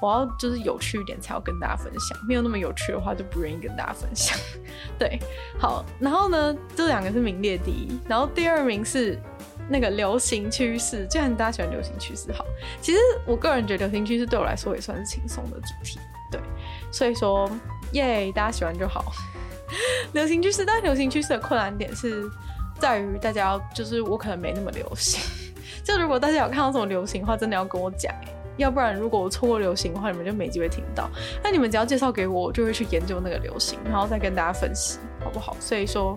[0.00, 4.36] 我要就是有趣一点才要跟大家分享，没有那么有趣的话就不愿意跟大家分享。
[4.98, 5.18] 对，
[5.58, 9.18] 好，然后呢，这两个是名列第一，然后第二名是
[9.66, 11.06] 那个流行趋势。
[11.08, 12.44] 既然大家喜欢流行趋势，好，
[12.82, 15.98] 其实我个人觉得流行趋势对我来说也算是轻松的主题。
[16.36, 16.42] 对，
[16.90, 17.50] 所以说
[17.92, 19.12] 耶，大家喜欢就好。
[20.12, 22.28] 流行趋势，但流行趋势的困难点是
[22.78, 25.20] 在于大家就是我可能没那么流行，
[25.84, 28.12] 就如果大家有看到什么流行的话，真的要跟我讲。
[28.56, 31.10] 要不然，如果我错过流行的话，你们就没机会听到。
[31.42, 35.56] 那你们只要介绍给我，我就会去研究那个流行，然后再跟大家分析，好不好？
[35.58, 36.16] 所以说，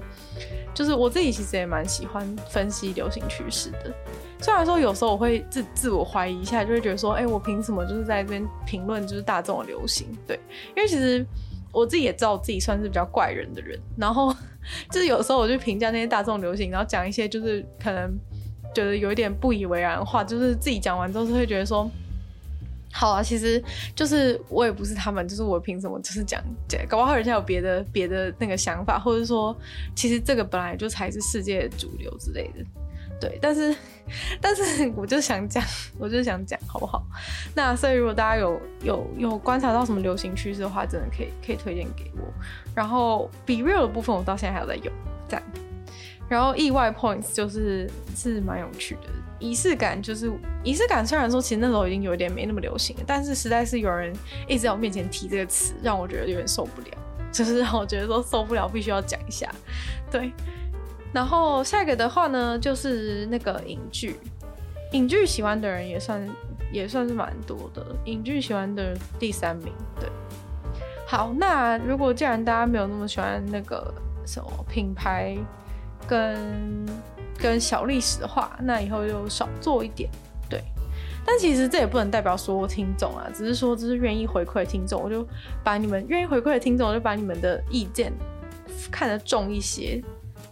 [0.72, 3.92] 就是我自己其实也蛮喜欢分析流行趋势的。
[4.40, 10.08] 虽然说有时候我会自自我怀疑一下，就会觉得说，哎、我凭什么就是在这边评论就是大众的流行？
[10.28, 10.40] 对，
[10.76, 11.26] 因为其实
[11.72, 14.34] 我自己也知道自己算是比较怪人的人，然后
[14.92, 18.18] 就是有时候我就评价那些大众流行，然后讲一些就是可能
[18.74, 21.90] 觉得有一点不以为然的话，就是自己讲完之后就会觉得说。
[22.90, 23.62] 好啊，其实
[23.94, 29.56] 就是我也不是他们，就是我凭什么就是讲讲，搞不好人家有别的别的那个想法，或者说
[29.94, 32.66] 其实这个本来就才是世界主流之类的，
[33.20, 33.38] 对。
[33.42, 33.76] 但是
[34.40, 35.64] 但是我就想讲，
[35.98, 37.06] 我就想讲，好不好？
[37.56, 42.34] 那所以如果大家有有有观察到什么流行趋势的话，真的可以可以推荐给我。
[42.76, 44.92] 然后 Be Real 的部分，我到现在还有在用，
[45.28, 45.44] 这样。
[46.30, 49.10] 然后意外 Points 就是是蛮有趣的。
[49.40, 50.32] 仪式感就是
[50.64, 54.12] 仪式感，虽然说其实那时候已经有点没那么流行了，但是实在是有人
[54.48, 56.88] 一直在我面前提这个词，让我觉得有点受不了，
[57.32, 59.48] 就是让我觉得说受不了，必须要讲一下。
[60.10, 60.34] 对，
[61.18, 64.20] 然后下一个的话呢，就是那个影剧，
[64.92, 66.30] 影剧喜欢的人也算
[66.72, 69.74] 也算是蛮多的，影剧喜欢的第三名。
[70.00, 70.08] 对，
[71.08, 73.92] 好，那如果既然大家没有那么喜欢那个
[74.28, 75.36] 什么品牌
[76.08, 76.86] 跟。
[77.40, 80.10] 跟小历史的话，那以后就少做一点，
[80.50, 80.60] 对。
[81.24, 85.24] 但其实这也不能代表所有听众啊，只是说这是愿意回馈听众，我就
[85.64, 88.12] 把你们愿意回馈的听众，我就把你们的意见
[88.90, 90.04] 看得重一些，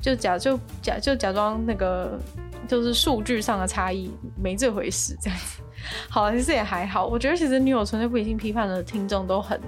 [0.06, 2.20] 就假就假就假装那个
[2.68, 5.64] 就是数据上的差异没这回事，这样子。
[6.10, 9.60] 好，其实也还好，我觉得其实女友纯粹不理性批判的听众都很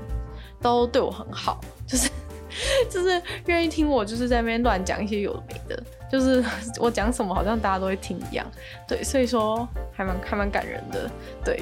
[0.61, 2.07] 都对我很好，就是。
[2.89, 6.43] 就是愿意听我，就是在那边乱讲一些有的没的，就是
[6.79, 8.47] 我讲什么好像大家都会听一样，
[8.87, 11.11] 对，所以说还蛮还蛮感人的，
[11.45, 11.61] 对，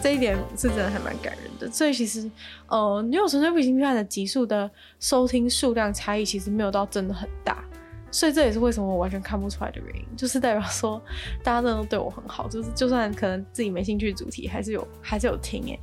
[0.00, 1.68] 这一点是真的还蛮感人的。
[1.72, 2.30] 所以其实，
[2.68, 7.64] 呃，女友纯粹不理性批判的集数的收听数量差异其实没有到真的很大，
[8.10, 11.00] 所以这也是为什么我完全看不出来的原因，就是代表说
[11.42, 15.78] 大家真的都对我很好，就是就算可能自己没兴趣的主题，还是有还是有听诶。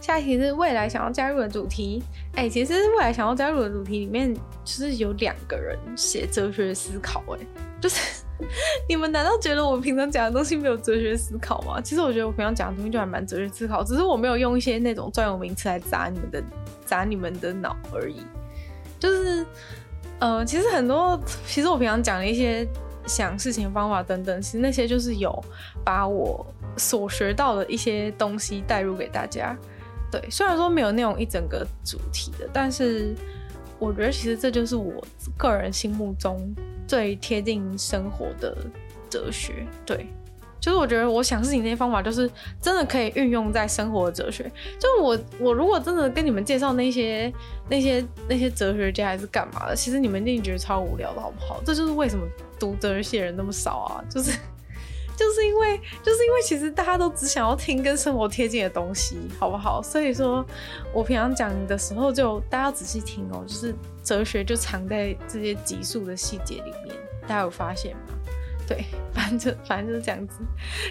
[0.00, 2.02] 下一题是未来想要加入的主题，
[2.34, 7.38] 哎、其实未来想要加入的主题里面，就是有两个人写哲学思考，哎，
[7.80, 8.24] 就是
[8.88, 11.80] 你们难道觉得我平常讲的东西没有哲学思考吗？
[11.80, 16.42] 其实我觉得我平常讲的东西就还蛮哲学思考，只是我没有用一些那种专有名词来砸你们的
[16.84, 18.22] 砸你们的脑而已。
[18.98, 19.46] 就是，
[20.22, 22.64] 呃，其实很多，其实我平常讲的一些
[23.08, 25.44] 想事情方法等等，其实那些就是有
[25.84, 29.58] 把我所学到的一些东西带入给大家。
[30.12, 33.16] 对，虽然说没有那种一整个主题的，但是
[33.80, 35.04] 我觉得其实这就是我
[35.36, 36.54] 个人心目中
[36.86, 38.56] 最贴近生活的
[39.10, 39.66] 哲学。
[39.84, 40.06] 对，
[40.62, 44.50] 就是我觉得我想事情那些方法，就是真的可以运用在生活的哲学。
[44.78, 47.32] 就我我如果真的跟你们介绍那些
[47.68, 51.60] 那些那些哲学家还是干嘛的，其实你们一定觉得超无聊的，好不好？
[51.66, 52.24] 这就是为什么
[52.60, 54.30] 读哲学系的人那么少啊，就是。
[55.14, 59.80] 就是因为，就是因为，其实大家都只想要听跟生活贴近的东西，好不好？
[59.82, 60.44] 所以说，
[60.92, 63.44] 我平常讲的时候，就大家仔细听哦。
[63.46, 66.96] 就是哲学就藏在这些集数的细节里面，
[67.28, 68.14] 大家有发现吗？
[68.66, 70.40] 对，反正反正就是这样子。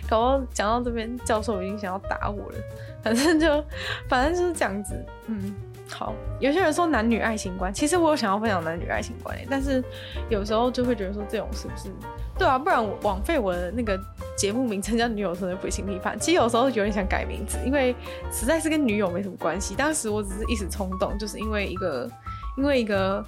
[0.10, 2.58] 搞到讲到这边，教授已经想要打我了。
[3.04, 3.64] 反正就，
[4.08, 5.06] 反正就是这样子。
[5.28, 5.56] 嗯，
[5.90, 9.84] 好，有些人说男女爱情观，其实我有想要分享男女爱情观，但是
[10.30, 11.90] 有时候就会觉得说这种是不是？
[12.38, 14.00] 对啊，不然枉费我的那个
[14.36, 16.18] 节目名称叫《女友纯粹不行批判》。
[16.20, 17.96] 其实有时候有点想改名字，因为
[18.32, 19.76] 实在是跟女友没什么关系。
[19.76, 22.10] 当时我只是一时冲动，就是因为一个，
[22.58, 23.24] 因为一个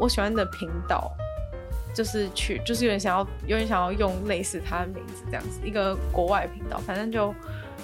[0.00, 1.12] 我喜欢的频道，
[1.96, 7.34] 就是去，就是有点想要，有点想要用类似他的名字这样子，一个国外频道，反正就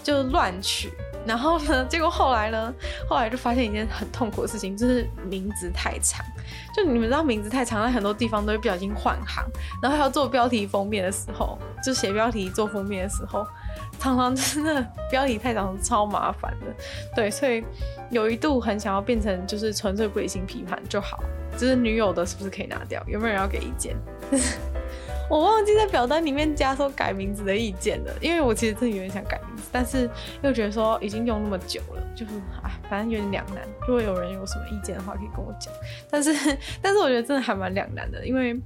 [0.02, 0.92] 就乱取。
[1.24, 2.74] 然后呢，结果后来呢，
[3.08, 6.22] 后来就发现一件很痛苦的事情，就是名字太长。
[6.76, 9.42] 就你们知道，名字太长，在很多地方都会不小心换行。
[9.80, 13.46] 然后还要做标题封面的时候，就写标题做封面的时候，
[14.02, 16.66] 常常真的标题太长，超麻烦的。
[17.14, 17.62] 对，所以
[18.10, 21.22] 有一度很想要变成就是纯粹不理性批判就好。
[21.56, 23.00] 就是女友的是不是可以拿掉？
[23.06, 23.94] 有没有人要给意见？
[25.30, 30.10] 我忘记在表单里面加说改名字的意见了，因为我其实真的有点想改名字，但是
[30.42, 32.32] 又觉得说已经用那么久了，就是
[32.64, 33.62] 哎，反正有点两难。
[33.86, 35.72] 如果有人有什么意见的话，可以跟我讲。
[36.10, 36.34] 但是，
[36.82, 38.60] 但是我觉得真的还蛮两难的，因为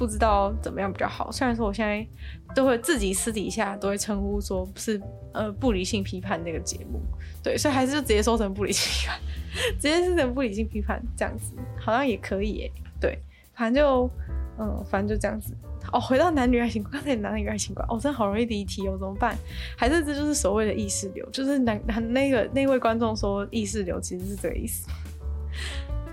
[0.00, 1.30] 不知道怎么样比较好。
[1.30, 2.06] 虽然说我现在
[2.54, 4.98] 都会自己私底下都会称呼说是
[5.34, 6.98] 呃不理性批判那个节目，
[7.42, 9.20] 对，所以还是就直接说成不理性批判，
[9.78, 12.72] 直接说成不理性批判这样子，好像也可以耶。
[12.98, 13.18] 对，
[13.54, 14.10] 反正就
[14.58, 15.52] 嗯，反正就这样子。
[15.92, 19.36] 哦，回到男女爱情观，刚才男女爱情观，哦，真的好容易离题哦，怎么办？
[19.76, 21.28] 还是这就是所谓的意识流？
[21.30, 24.88] 就是男男那个那位观众说意识流其实是这个意思。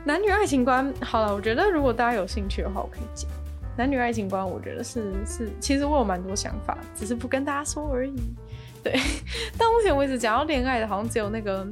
[0.04, 3.30] 男女爱情观，好了，我觉得如果大家有兴趣的话，我可以讲
[3.78, 4.46] 男女爱情观。
[4.46, 8.16] 我觉得是是，其实我有蛮多想法，只是不跟大家说而已。
[8.84, 8.94] 对，
[9.58, 11.66] 到目前为止讲到恋爱的，好像只有那个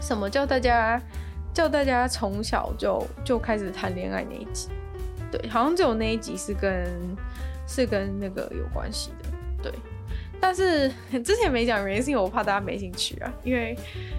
[0.00, 1.00] 什么叫大家
[1.54, 4.68] 叫大家从小就就开始谈恋爱那一集。
[5.30, 6.86] 对，好像只有那一集是跟
[7.66, 9.25] 是跟那个有关系的，
[10.46, 10.88] 但是
[11.24, 13.76] 之前没讲原因是因为我怕大家没兴趣啊，因为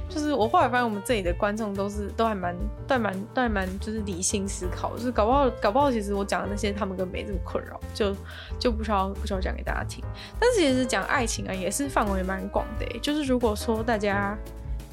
[0.10, 2.54] 就是我后来发现我们这里的观众都是都还蛮
[2.86, 8.14] 都还蛮都还蛮就是理性思考，就是搞不好搞不好其实我讲的那些他们根本没这么困扰，就
[8.60, 10.04] 就不需要不需要讲给大家听。
[10.38, 14.38] 但是其实讲爱情啊，也是范围蛮广的，就是如果说大家。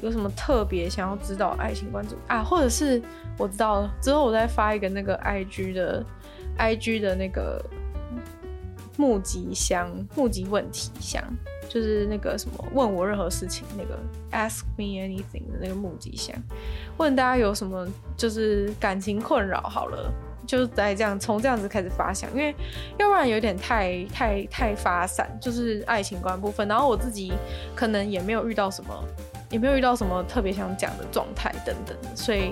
[0.01, 2.43] 有什么特别想要知道爱情观主啊？
[2.43, 3.01] 或者是
[3.39, 6.05] 我知道了之后，我再发一个那个 IG 的
[6.59, 7.63] IG 的那个
[8.97, 11.23] 募集箱、募集问题箱，
[11.69, 13.99] 就是那个什么问我任何事情那个
[14.31, 16.35] Ask Me Anything 的那个募集箱，
[16.97, 20.13] 问大家有什么就是感情困扰好了，
[20.45, 22.55] 就在这样从这样子开始发想，因为
[22.97, 27.33] 要不然有点太太太发散，就是爱情观部分，然后我自己
[27.75, 29.03] 可能也没有遇到什么。
[29.51, 32.51] 也没有遇到什么特别想讲的状态等等，所以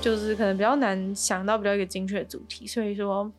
[0.00, 2.66] 就是可能比较难想到比较一个精确的主题。
[2.66, 3.30] 所以说，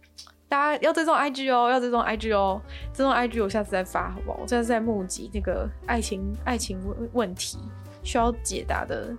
[0.53, 2.61] 大家要追踪 IG 哦，要追踪 IG 哦，
[2.93, 4.37] 追踪 IG，我下次再发好不好？
[4.39, 7.57] 我下次再募集那个爱情爱情问问题
[8.03, 9.11] 需要解答的，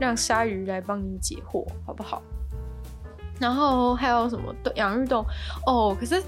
[0.00, 2.20] 让鲨鱼来帮你解惑，好不好？
[3.38, 5.24] 然后还有什么养育动
[5.68, 5.96] 哦？
[6.00, 6.20] 可是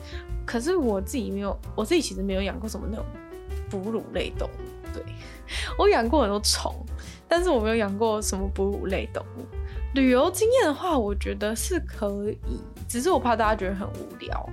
[0.47, 3.05] 可是我自己没有，我自己其实没有养过什么那种
[3.69, 5.03] 哺乳类动物，对。
[5.77, 6.73] 我养过很多虫，
[7.27, 9.45] 但是我没有养过什么哺乳类动物。
[9.95, 14.49] 旅游经验的话，我觉得是可以，只是我怕大家觉得很无聊。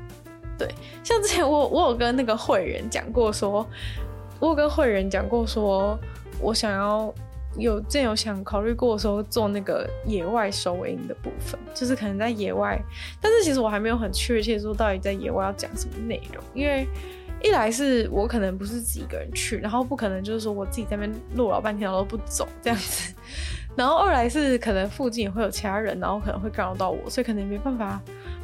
[0.57, 0.67] 对，
[1.03, 3.65] 像之前我我有跟那个会员讲过说，
[4.39, 5.97] 我有跟会员讲过说，
[6.39, 7.13] 我想要
[7.57, 12.79] 有真有想考虑过说做那个野外收音的部分，就是可能在野外，
[13.19, 16.87] 但是其实我还没有很确切说到底在野外要讲什么内容，因为。
[17.43, 23.15] 一来是我可能不是自己一个人去，然后不可能就是说我自己在那边录老半天然后都不走这样子，
[23.75, 27.99] 然后二来是可能附近也会有其他人，然后可能会干扰到我，所以可能也没办法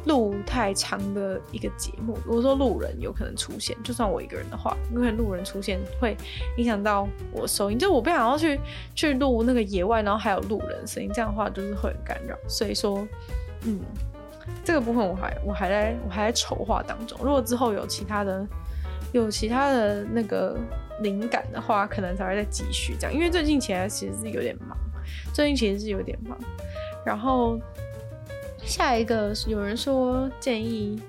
[0.08, 2.18] 录太长的一个节目。
[2.24, 6.16] 如果说路人有可能出现，就算我一个人的话，因为路人出现会
[6.56, 8.58] 影响到我收音，就我不想要去
[8.96, 12.36] 去录那个野外，然后还有路人声音，这样的话就是会很干扰。
[12.48, 13.06] 所以说，
[13.66, 13.78] 嗯，
[14.64, 17.16] 这个部分我还我还在我还在筹划当中。
[17.22, 18.44] 如果之后有其他的。
[19.12, 20.54] 有其他的那个
[21.00, 23.14] 灵感的话，可能才会再继续这样。
[23.14, 24.76] 因为最近起来其实是有点忙，
[25.32, 26.38] 最近其实是有点忙。
[27.06, 27.58] 然后
[28.64, 31.00] 下一个有人说建议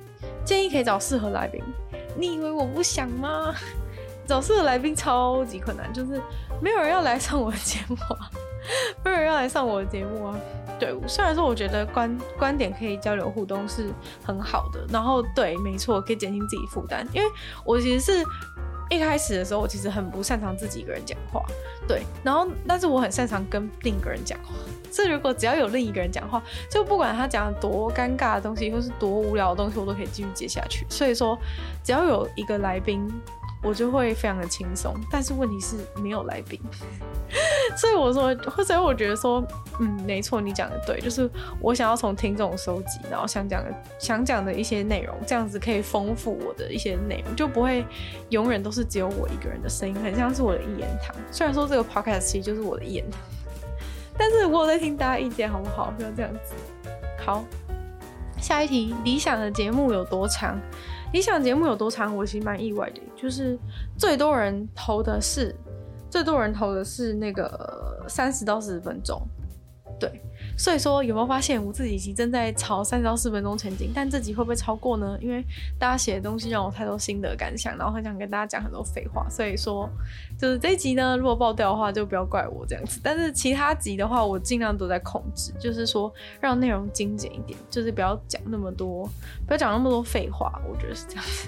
[0.46, 1.62] 建议可以找适合来宾，
[2.16, 3.54] 你以为我不想吗？
[4.26, 6.22] 找适合来宾超级困难，就是
[6.62, 8.30] 没有人要来上我的节目啊，
[9.04, 10.40] 没有人要来上我的节目啊。
[10.80, 13.92] 对，虽然说我觉得观观点可以交流互动是
[14.24, 17.06] 很好的，然后对，没错，可以减轻自己负担。
[17.12, 17.30] 因为
[17.66, 18.24] 我其实是
[18.90, 21.46] 一开始的时候，我其实很不擅长自己一个人讲话，
[21.88, 24.54] 对，然后但是我很擅长跟另一个人讲话。
[24.92, 30.86] 这如果只要有另一个人讲话，就不管他讲多尴尬的东西，或是多无聊的东西，我都可以继续接下去。
[30.90, 31.38] 所以说，
[31.84, 33.08] 只要有一个来宾。
[33.62, 36.60] 我就会非常的轻松，但是问题是没有来宾，
[37.76, 38.34] 所以我说，
[38.64, 39.46] 所以我觉得说，
[39.80, 41.30] 嗯，没错，你讲的对，就是
[41.60, 47.86] 我想要从听众收集，然后想讲的想讲的一些内容，这样子可以丰富我的一些内容，就不会
[48.30, 51.14] 永远都是只有我一个人的声音，很像是我的一言堂。
[51.30, 53.20] 虽然说这个 podcast 其实就是我的一言堂，
[54.18, 55.94] 但是我在听大家意见，好不好？
[55.98, 56.54] 不要这样子。
[57.26, 57.44] 好，
[58.40, 60.58] 下一题，理想的节目有多长？
[61.14, 62.16] 理想节目有多长？
[62.16, 63.58] 我其实蛮意外的，就是
[63.98, 65.56] 最多人投的是。
[66.12, 69.22] 最多人投的是那个三十到四十分钟，
[70.00, 70.20] 对，
[70.60, 75.18] 所以说有没有发现我自己已经正在朝三到四分钟前进，但这集会不会超过呢？
[75.22, 75.42] 因为
[75.80, 79.90] 大家写的东西让我太多心得感想，然后很想跟大家讲很多废话，所以说
[80.38, 89.10] 就是这一集呢，如果爆掉的话就不要怪我这样子，但是其他集的话我尽量都在控制，就是说让内容精简一点，就是不要讲那么多，
[89.48, 91.48] 不要讲那么多废话，我觉得是这样子。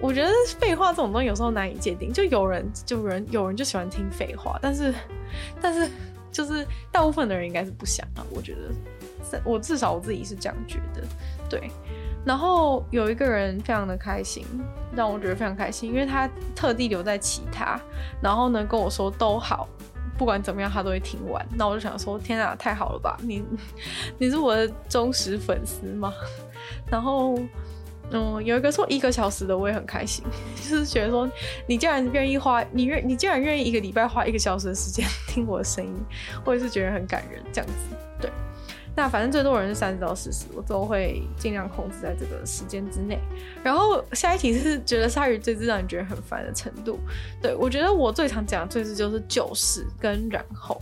[0.00, 0.28] 我觉得
[0.58, 4.92] 废话这种东西有时候难以界定，就有人就有人有人就喜欢听废话，但是
[5.60, 5.88] 但是
[6.32, 8.26] 就是大部分的人应该是不想啊。
[8.34, 8.54] 我觉
[9.30, 11.02] 得，我至少我自己是这样觉得，
[11.48, 11.70] 对。
[12.24, 14.46] 然后有一个人非常的开心，
[14.94, 17.80] 让我觉得非常开心，因为他特地留在其他，
[18.22, 19.68] 然后呢跟我说都好，
[20.16, 21.44] 不管怎么样他都会听完。
[21.56, 23.16] 那我就想说，天啊，太好了吧？
[23.22, 23.44] 你
[24.18, 26.12] 你是我的忠实粉丝吗？
[26.90, 27.38] 然后。
[28.12, 30.22] 嗯，有一个说一个小时的，我也很开心，
[30.56, 31.26] 就是觉得说
[31.66, 35.94] 你既然愿意花，你愿你既然愿意一个礼拜花一个小时的时间听我的声音，
[36.44, 37.96] 我也是觉得很感人，这样子。
[38.20, 38.30] 对，
[38.94, 43.18] 那反正最多人是三十到四十，我都会尽量控制在这个时间之内。
[43.62, 46.98] 然后下一题是觉得鲨鱼最让你觉得很烦的程度，
[47.40, 50.78] 对，我觉得我最常讲的最是就是就是跟然后，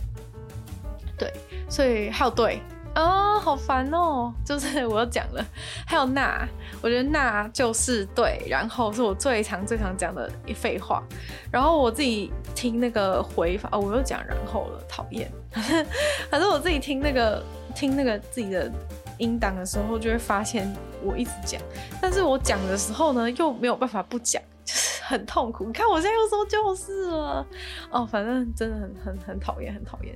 [1.17, 1.31] 对，
[1.69, 2.59] 所以还有对。
[2.93, 4.33] 啊、哦，好烦哦！
[4.43, 5.45] 就是我又讲了，
[5.87, 6.45] 还有那，
[6.81, 11.01] 我觉得那就是对，然后是我最常最常讲的一废话。
[11.49, 15.31] 然后我自己听那个回放，我又讲然后了，讨厌。
[16.29, 17.41] 反正我自己听那个
[17.73, 18.69] 听那个自己的
[19.17, 20.69] 音档的时候，就会发现
[21.01, 21.61] 我一直讲，
[22.01, 25.63] 但是我讲的时候呢，又没有办法不讲，就是很痛苦。
[25.65, 27.47] 你看我现在又说就是了，
[27.89, 30.13] 哦，反正真的很很很讨厌，很讨厌，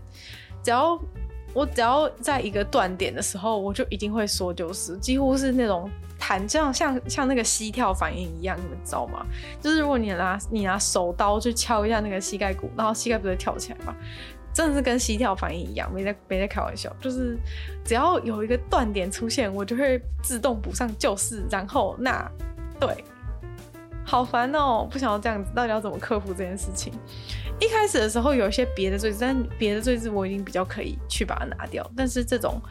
[0.61, 0.99] 只要。
[1.56, 5.89] 我只要在一个断点的时候，我就一定会说就是，几乎是那种
[6.20, 9.26] 弹，这样像像那个膝跳反应一样，你们知道吗？
[9.62, 13.95] 就是如果你拿你拿手刀去敲一下那个膝盖骨，然后膝盖不是跳起来吗？
[14.53, 16.93] 真的是跟膝跳反应一样，没在没在开玩笑。
[16.99, 17.38] 就是
[17.84, 22.30] 只要有一个断点出现，我就会自动补上就是，然后那
[22.80, 23.03] 对，
[24.06, 26.93] 好烦哦，不想要这样子，到底要怎么克服这件事情？
[27.60, 31.89] 一开始的时候有一些别的赘字，但别的赘字我已经比较可以去把它拿掉。
[31.95, 32.62] 但是这种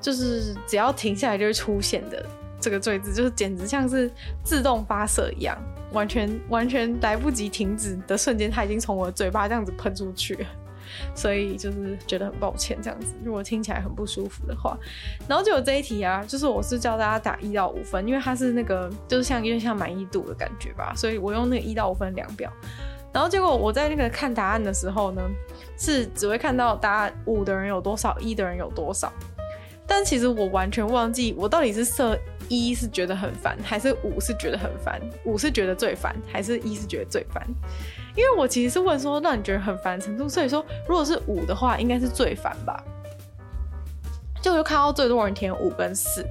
[0.00, 2.26] 就是只要停下来就会出现的
[2.60, 4.10] 这个赘字，就是简直像是
[4.42, 5.56] 自动发射一样，
[5.92, 10.46] 完全完全来不及停止的瞬间，它已经从我的嘴巴这样子喷出去。
[11.14, 14.76] 所以就是觉得很抱歉这样子，如果听起来很不舒服的话。
[15.26, 22.52] 然后就有这一题啊，就是我是叫大家打一到五分，因为它是那个就是像有点像满意度的感觉吧，所以我用那个一到五分量表。
[23.12, 25.22] 然后结果我在那个看答案的时候呢，
[25.76, 29.12] 是只会看到答案五的人有多少，一的人有多少。
[29.86, 37.46] 但其实我完全忘记我到底是设一是觉得很烦，还是五是觉得很烦，五是觉得最烦，还是一是觉得最烦。
[38.16, 42.82] 因为我其实是问说让你觉得很烦程度，所以说如果是五的话，应该是最烦吧。
[44.40, 46.24] 就就看到最多人填五跟四，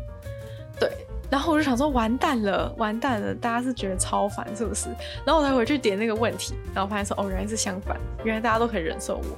[0.79, 0.89] 对。
[1.31, 4.89] 然后我就想说，完蛋了，完蛋了，大家是觉得超烦，是不是？
[5.25, 9.37] 然后我才回去点那个问题，然后发现说，哦，原来是相反，原来大家都可以忍受我。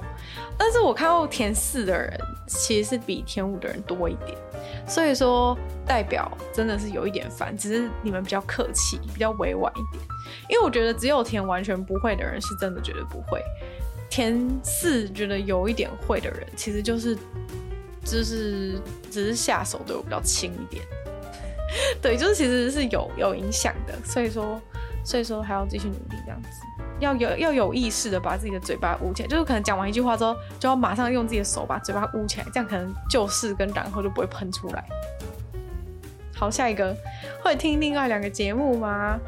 [0.58, 4.36] 但是我看到填四的人其实是比填五的人多一点，
[4.88, 10.04] 所以说代表真的是有一点烦，只是你们比较客气，比较委婉一点。
[10.48, 13.40] 因为我觉得只有填完全不会的人是真的觉得不会，
[14.10, 17.16] 填四觉得有一点会的人，其实就是
[18.04, 18.80] 就是
[19.12, 20.84] 只是下手对我比较轻一点。
[22.00, 24.60] 对，就是其实是有有影响的，所以说，
[25.04, 26.48] 所以说还要继续努力，这样子，
[27.00, 34.84] 要有要有意识的把自己的嘴巴捂起来，就是可能讲完一句话之后，就要马上用自己的手把嘴巴捂起来，这样可能就是跟然后就不会喷出来。
[36.36, 36.94] 好，下一个
[37.42, 39.18] 会听另外两个节目吗？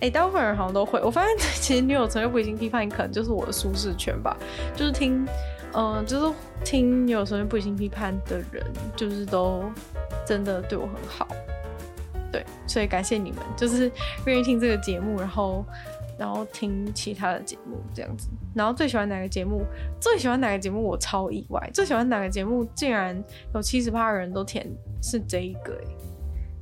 [0.00, 0.98] 哎，大部分人好像都会。
[1.02, 4.36] 我发现 其实女友纯粹不已经批判，可能就是我的舒适圈吧，
[4.74, 5.26] 就是听，
[5.74, 6.34] 嗯、就是
[6.64, 8.64] 听女友纯粹不已经批判的人，
[8.96, 9.64] 就是都
[10.26, 11.28] 真的对我很好。
[12.32, 13.90] 对，所以感谢你们，就是
[14.26, 15.64] 愿意听这个节目，然后，
[16.18, 18.28] 然后听其他的节目这样子。
[18.54, 19.64] 然后最喜欢哪个节目？
[20.00, 20.82] 最喜欢哪个节目？
[20.82, 22.64] 我超意外，最喜欢哪个节目？
[22.74, 23.22] 竟然
[23.54, 24.66] 有七十八人都填
[25.02, 25.80] 是这一个。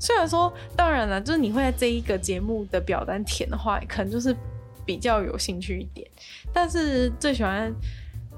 [0.01, 4.35] 虽然说，当然了，就是你会在这一个节目的表单填的话，可能就是
[4.87, 6.09] 比较有兴趣一点。
[6.53, 7.75] 但是最喜欢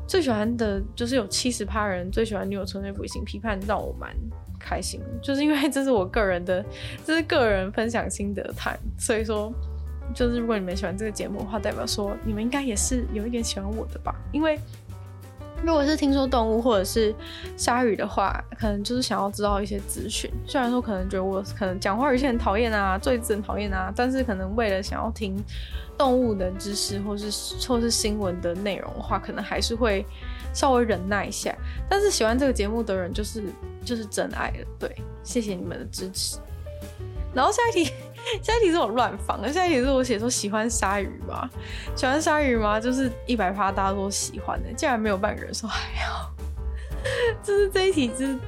[0.07, 4.17] 最喜欢的就是有七十趴人最喜欢《女友纯粹不行批判》，让我蛮
[4.61, 6.65] 开心，就是因为这是我个人的，
[7.05, 9.53] 这是个人分享心得谈，所以说，
[10.15, 14.57] 就是如果你们喜欢这个节目的话，代表说你们应该也是有一点喜欢我的吧，因为。
[15.63, 17.15] 如果是听说动物或者是
[17.55, 20.31] 鲨鱼的话，可能就是想要知道一些资讯。
[20.47, 25.37] 虽然说可能觉得我可能讲话有些很讨厌啊，最字很讨厌啊，但是可能为了想要听
[25.99, 27.31] 动物的知识或是
[27.69, 30.03] 或是新闻的内容的话，可能还是会
[30.53, 31.55] 稍微忍耐一下。
[31.89, 33.45] 但是喜欢这个节目的人就是
[33.85, 36.39] 就是真爱了，对，谢谢你们的支持。
[37.35, 37.93] 然后下一题。
[38.43, 41.49] 下一题是我乱放的，下一题是我写说喜欢鲨鱼吗？
[41.97, 42.79] 喜欢鲨鱼吗？
[42.79, 46.31] 就是一百趴大家都喜欢的，竟然没有半个人说还好。
[47.43, 48.39] 就是这一题，就是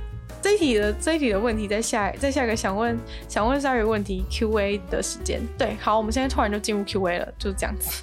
[0.42, 5.40] 这一题的这一题的问题，在下在下一个想问想问鲨鱼问题 Q A 的时间。
[5.56, 8.02] 对，好，我们现在突然就进入 Q A 了，就是这样子。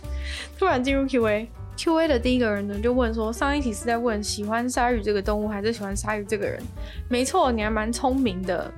[0.58, 1.47] 突然进入 Q A
[1.82, 6.61] Q A 的第一个人呢，就问说，上一题是在问喜欢鲨鱼这个动物，还是喜欢鲨鱼这个人？
[7.07, 8.69] 没错，你还蛮聪明的。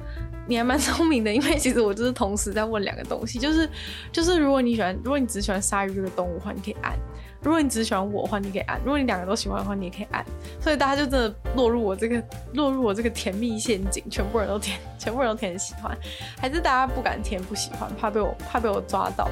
[0.47, 3.67] 你还蛮聪明的，因为其实我就是同时在问两个东西，就是
[4.11, 6.93] 就是如果你喜欢，如果你只喜欢鲨鱼这个动物的话，你可以按；
[7.41, 10.23] 如果你只喜欢我的话，你可以按；如果你两个都喜欢的话，你也可以按。
[10.59, 12.23] 所以大家就真的落入我这个
[12.53, 15.97] 落入我这个甜蜜陷阱，全部人都填，全部人都填喜欢，
[16.37, 19.27] 还是大家不敢填不喜欢，怕被我怕被我抓到？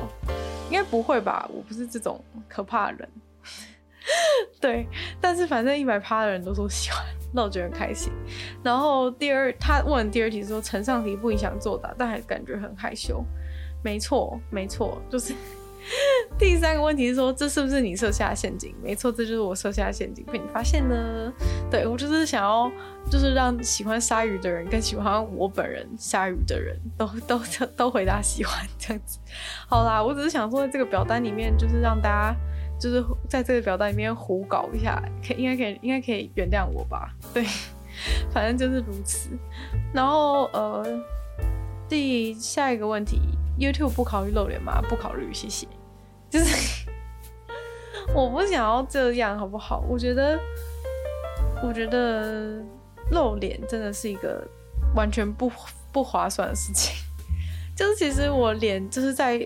[0.72, 1.48] 应该不会吧？
[1.54, 3.10] 我不是这种可怕的人。
[4.60, 4.88] 对，
[5.22, 7.04] 但是反正一百趴的人都说喜欢。
[7.32, 8.12] 那我觉得很开心。
[8.64, 13.24] 然后第二，他问第二题说，呈上题不影响作答，但还感觉很害羞。
[13.84, 15.36] 没错，没错，就是
[16.40, 18.76] 第三个问题是说，这是不是你设下的陷阱？
[18.82, 21.32] 没错，这就是我设下的陷阱，被你发现了。
[21.70, 22.72] 对，我就是想要，
[23.12, 27.40] 就是让喜欢鲨鱼的人跟喜欢我本人鲨鱼的人都都
[27.78, 29.20] 都回答喜欢这样子。
[29.68, 32.36] 好啦，我只是想说，在这个表单里面，就是让大家。
[32.80, 37.14] 就是在这个表单里面胡搞一下，可应该可以，应该可以原谅我吧？
[37.34, 37.44] 对，
[38.32, 39.30] 反正就是如此。
[39.94, 40.86] 然后呃，
[41.90, 43.20] 第下一个问题
[43.60, 44.82] ，YouTube 不考虑露脸吗？
[44.88, 45.68] 不考虑，谢谢。
[46.30, 46.88] 就是
[48.16, 49.84] 我不想要这样，好不好？
[49.90, 50.40] 我觉得，
[51.62, 52.64] 我觉得
[53.12, 54.48] 露脸真的是一个
[54.96, 55.52] 完全不
[55.92, 56.96] 不划算的事情。
[57.76, 59.38] 就是其实我脸就是在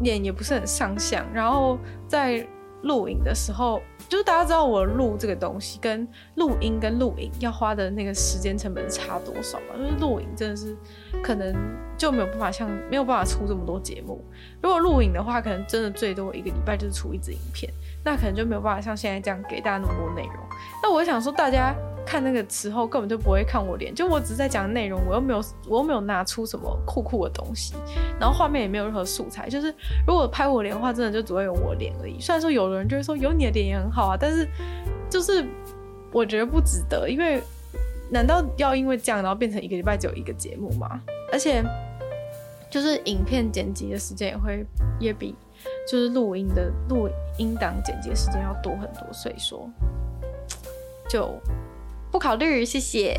[0.00, 1.78] 脸也不是很上相，然后
[2.08, 2.44] 在。
[2.82, 6.06] 录影的时候，就是大家知道我录这个东西跟
[6.36, 9.76] 录音跟录影要花的那个时间成本差多少吗？
[9.76, 10.76] 就是录影真的是
[11.22, 11.54] 可能
[11.96, 14.24] 就没有办法像没有办法出这么多节目。
[14.62, 17.72] 如果录影的话，可能真的最多一个礼拜就是出一支影片，
[18.04, 20.34] 那可能就没有办法像现在这样给大家那么多内容。
[20.82, 21.74] 那我想说大家。
[22.06, 27.74] 看那个时候根本就不会看我脸，就我只是在讲内容，我又没有我又没有拿出什么酷酷的东西，
[28.18, 29.72] 然后画面也没有任何素材，就是
[30.04, 32.18] 如果拍我脸的话，真的就只会有我脸而已。
[32.18, 34.48] 虽然说有的人就会说有你的脸也很好啊，但是
[35.08, 35.44] 就是
[36.10, 37.40] 我觉得不值得，因为
[38.10, 41.00] 难道要因为这样然后变成一个礼拜只有一个节目吗？
[41.32, 41.62] 而且
[42.68, 44.66] 就是影片剪辑的时间也会
[44.98, 45.36] 也比
[45.86, 47.08] 就是录音的录
[47.38, 49.68] 音档剪辑时间要多很多，所以说
[51.08, 51.30] 就。
[52.12, 53.16] 不考虑，谢谢。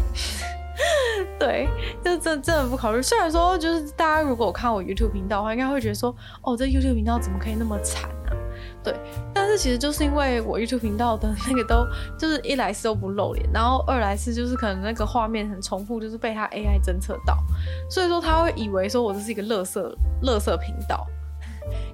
[1.40, 1.66] 对，
[2.04, 3.02] 就真真的不考虑。
[3.02, 8.36] 虽然说，就是大家如果看我 YouTube 频道的话，应该会觉得说，哦，这 YouTube 频道怎么可以那么惨啊？
[8.84, 8.94] 对，
[9.34, 11.88] 但是其实就是因为我 YouTube 频道的那个都
[12.20, 17.38] 就是一来是都不露脸，然后二来是就是可能那个画面很重复，就是被他 AI 侦测到，
[17.90, 19.80] 所以说他会以为说我这是一个垃圾
[20.24, 21.08] 垃圾频道。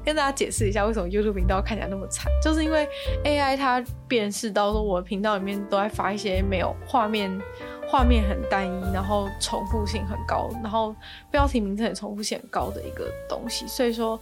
[0.07, 2.87] 跟大家解释一下，为什么 YouTube 频道看起来那么惨，就是因为
[3.25, 7.29] AI 它辨识到说我的频道里面都在发一些没有画面、
[7.89, 10.95] 画面很单一，然后重复性很高，然后
[11.29, 14.17] 标题名称也重复性很高的一个东西，所以说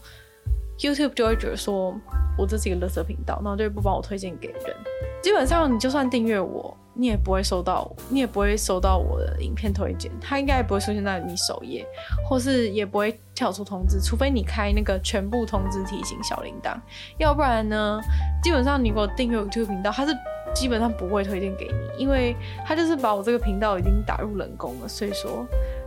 [0.80, 1.96] YouTube 就会觉得说
[2.36, 4.76] 我这是一个垃圾频道，然后就会不帮我推荐给人。
[5.22, 6.76] 基本上你就算订阅我。
[6.98, 11.86] 你也不会收到，你也不会收到我的影片推荐，它应该也不会出现在你首页，
[12.28, 16.76] 或是也不会跳出通知，除非你开那个全部通知提醒小铃铛，
[17.18, 18.00] 要不然呢，
[18.42, 20.18] 基本上你给我订阅 YouTube 频道，它是
[20.54, 22.36] 基本上不会推荐给你，因为
[22.66, 25.46] 它就是把我这个频道已经打入冷宫了，所以说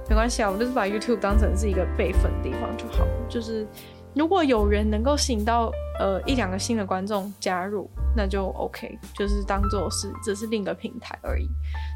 [0.09, 3.66] 没关系啊，我就是把 YouTube 当成是一个备份的地方就好，就是。
[4.14, 11.48] 如果有人能够吸引到呃一两个新的观众加入，那就 OK，就是当做是只是另一个平台而已，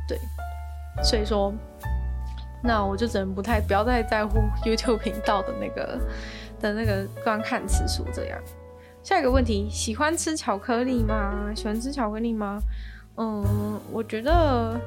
[0.06, 0.18] 对。
[1.02, 1.52] 所以说，
[2.62, 5.98] 那我就只能不太不要再在乎 YouTube 频道的那个
[6.60, 8.38] 的那个观看次数这样。
[9.02, 11.50] 下一个问题，喜欢吃巧克力吗？
[11.56, 12.60] 喜欢吃巧克力吗？
[13.16, 14.78] 嗯，我觉得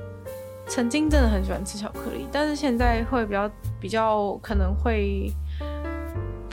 [0.68, 3.52] 曾经真的很喜欢吃巧克力，但是现在会比较
[3.82, 5.34] 比较可能会。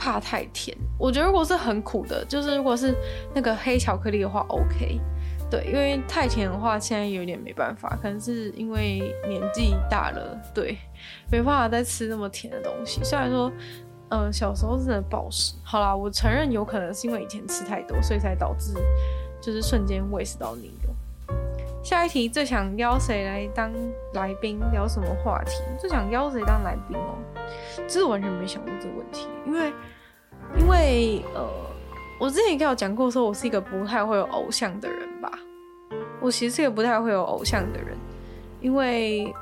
[0.03, 2.93] 怕太甜，我觉得如果是很苦的，就是如果是
[3.33, 4.99] 那个黑巧克力的话，OK。
[5.49, 10.77] 对，因为太甜的话，现在有点没办法，可能是因为年纪大了，对，
[11.31, 13.01] 没办法再吃那么甜的东西。
[13.01, 13.49] 虽然说，
[14.09, 15.53] 嗯、小时候真的暴食。
[15.63, 18.73] 好啦，我承认有可能是因为以前吃太多，所以才导致
[19.41, 20.89] 就是瞬间胃食道逆流。
[21.83, 23.69] 下一题，最想邀谁来当
[24.13, 24.57] 来宾？
[24.71, 25.61] 聊什么话题？
[25.77, 27.17] 最想邀谁当来宾哦？
[27.87, 29.73] 其实我完全没想过这个问题，因为，
[30.57, 31.45] 因为呃，
[32.21, 35.29] 我之前应该有讲过，说我是一个不太会有偶像的人吧。
[36.21, 37.97] 我其实是个不太会有偶像的人，
[38.61, 39.33] 因为，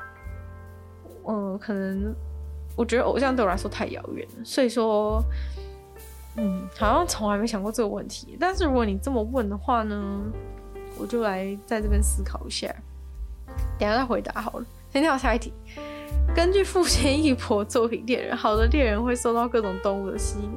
[1.28, 2.12] 嗯、可能
[2.74, 5.22] 我觉得偶像对我来说太遥远了，所以说，
[6.36, 8.36] 嗯，好像从来没想过这个问题。
[8.40, 10.20] 但是如果你这么问的话呢？
[11.02, 12.72] 我就来在这边思考一下，
[13.76, 14.64] 等下再回答好了。
[14.92, 15.52] 先跳下一题。
[16.32, 20.48] 根据富坚义博作品猎人，好的猎人会受到各种动物的吸引。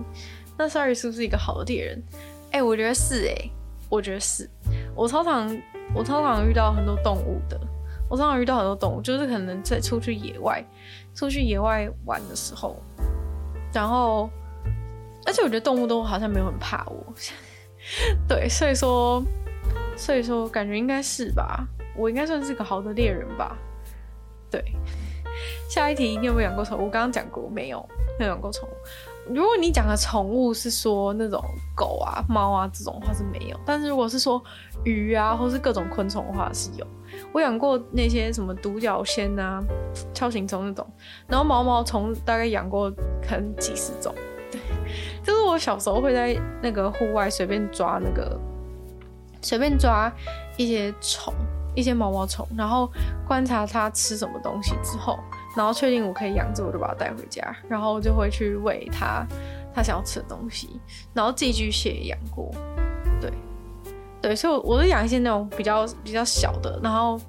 [0.55, 2.03] 那 Sorry 是不是一个好的猎人？
[2.51, 3.49] 哎、我觉得是哎、
[3.89, 4.47] 我觉得是。
[4.93, 5.49] 我超常
[5.95, 7.59] 我超常遇到很多动物的，
[8.07, 10.63] 我超常遇到很多动物，就是可能在出去野外，
[11.15, 12.79] 出去野外玩的时候，
[13.73, 14.29] 然后，
[15.25, 17.03] 而且我觉得动物都好像没有很怕我。
[18.29, 19.23] 对，所以说。
[19.97, 21.65] 所以说，感觉应该是吧，
[21.95, 23.57] 我应该算是个好的猎人吧。
[24.51, 24.63] 对，
[25.69, 26.85] 下一题，你有没有养过宠物？
[26.85, 27.85] 我刚刚讲过，没有，
[28.19, 28.73] 没有养过宠物。
[29.33, 31.43] 如果你讲的宠物是说那种
[31.75, 34.41] 狗啊、猫啊这种话是没有，但是如果是说
[34.83, 36.85] 鱼啊，或是各种昆虫的话是有。
[37.31, 39.63] 我养过那些什么独角仙啊、
[40.13, 40.87] 锹形虫那种，
[41.27, 44.13] 然后毛毛虫大概养过可能几十种。
[44.51, 44.61] 对，
[45.23, 48.39] 就是我小时候会在那个户外随便抓那个。
[49.45, 50.11] 随便抓
[50.57, 51.31] 一些虫，
[51.75, 52.91] 一些毛毛虫，然后
[53.27, 55.19] 观察它吃什么东西之后，
[55.55, 59.23] 然后确定我可以养着，我就把它带回家，然后就会去喂它
[59.71, 60.81] 它想要吃的东西。
[61.13, 62.49] 然后寄居蟹也养过，
[63.21, 63.31] 对
[64.19, 67.21] 对，所以我我是养一些那种比较比较小的，然后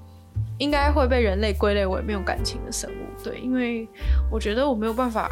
[0.56, 3.22] 应该会被人类归类为没有感情的生物。
[3.22, 3.86] 对，因为
[4.30, 5.30] 我觉得我没有办法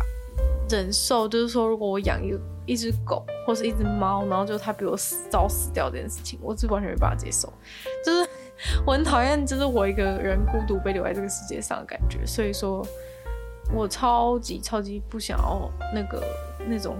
[0.68, 2.38] 忍受，就是说如果我养一个。
[2.66, 7.52] 一只狗或是一只猫，然后就它比我死早死掉这件事情，我是完全没办法接受。
[8.04, 8.28] 就是
[8.86, 12.24] 我很讨厌，就是我一个人孤独被留在这个世界上的感觉。
[12.24, 12.86] 所以说，
[13.72, 16.22] 我超级超级不想要那个
[16.66, 16.96] 那种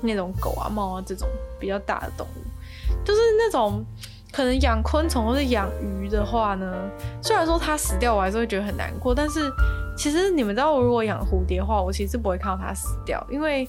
[0.00, 1.28] 那种狗啊猫啊这种
[1.60, 3.04] 比较大的动物。
[3.04, 3.84] 就是那种
[4.32, 6.74] 可能养昆虫或是养鱼的话呢，
[7.20, 9.14] 虽然说它死掉，我还是会觉得很难过。
[9.14, 9.52] 但是
[9.96, 13.68] 其实你们知道，我如果养蝴蝶的话，我其实不会看到它死掉，因为。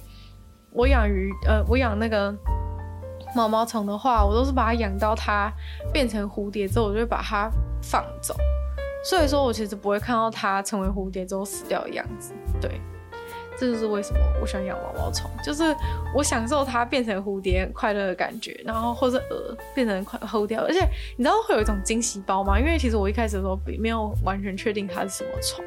[0.73, 2.33] 我养鱼，呃，我养那个
[3.35, 5.51] 毛毛虫的话，我都是把它养到它
[5.91, 7.49] 变成蝴蝶之后，我就会把它
[7.81, 8.35] 放走。
[9.05, 12.33] 所以说我其实不会看到它成为蝴蝶之后死掉的样子。
[12.59, 12.81] 对，
[13.55, 15.75] 这就是为什么我喜欢养毛毛虫，就是
[16.15, 20.79] 我享受它变成蝴蝶快乐的感觉，然后或者呃变成快蝴蝶，而且
[21.17, 22.57] 你知道会有一种惊喜包吗？
[22.57, 25.63] 因为其实我一开始的时候没有完全确定它是什么虫，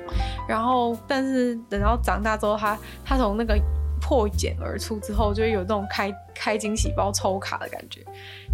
[0.49, 3.57] 然后但是等到长大之后，它它从那个。
[4.01, 8.01] 破茧而出之后，就会有这种开开惊喜包抽卡的感觉，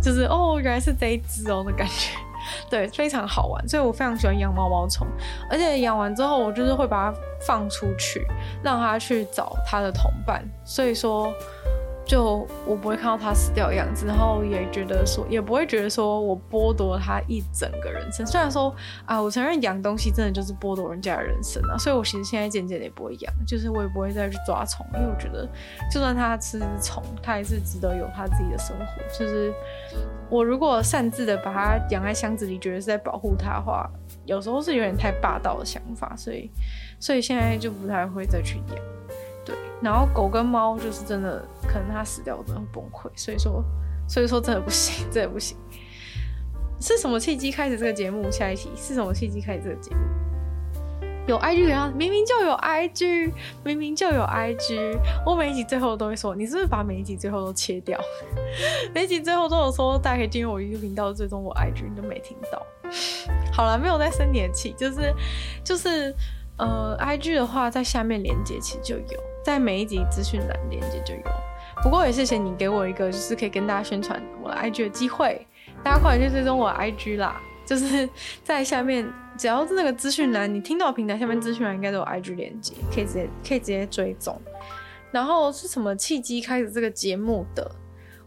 [0.01, 2.17] 就是哦，原来是这一只哦的感觉，
[2.71, 3.69] 对，非常好玩。
[3.69, 5.07] 所以我非常喜欢养毛毛虫，
[5.51, 8.27] 而且养完之后，我就是会把它放出去，
[8.63, 10.45] 让它去找它的同伴。
[10.65, 11.33] 所以说。
[12.05, 18.27] 就我不会看到他死掉的样子，然后也觉得说，也不会觉得说我剥夺他一整个人生。
[18.27, 18.75] 虽然说
[19.07, 25.49] 啊，我承认养东西真的就是剥夺人家的人生啊，所以我其实现在渐渐的也不会养，就是我也不会再去抓虫，因为我觉得
[25.91, 28.87] 就算他吃虫，他还是值得有他自己的生活。
[29.17, 29.53] 就是
[30.29, 33.89] 我如果擅自的把它养在箱子里，觉得是在保护他的话，
[34.25, 36.51] 有时候是有点太霸道的想法，所以
[36.99, 38.92] 所以现在就不太会再去养。
[39.83, 43.65] 然后狗跟猫就是真的，可能它死掉我真的会崩溃，所以说，
[44.09, 45.57] 所以说真的不行， 真的不行。
[46.81, 48.31] 是什么契机开始这个节目？
[48.31, 50.01] 下一题是什么契机开始这个节目？
[51.29, 57.97] 有 IG 然后明明就有 IG，明明就有 IG，我每一集最后都会说，你是不是把每一集最后都切掉？
[58.93, 62.61] 每一集最后都有说，大家可以进入我 YouTube 频道最终我 IG，你都没听到。
[63.53, 65.15] 好了，没有在生你的气，就是
[65.63, 66.13] 就是
[66.57, 69.32] 呃，IG 的话在下面连接其实就有。
[69.43, 71.23] 在每一集资讯栏链接就有，
[71.83, 75.47] 不过也谢谢你给我一个就是可以跟大家宣传我的 IG 的机会，
[75.83, 77.41] 大家快点去追踪我 IG 啦！
[77.65, 78.09] 就是
[78.45, 84.41] 在下面，只要是那个资讯栏，你听到平台下面资讯栏应该都有 IG 链接，可以直接可以直接追踪。
[85.11, 87.71] 然后是什么契机开始这个节目的？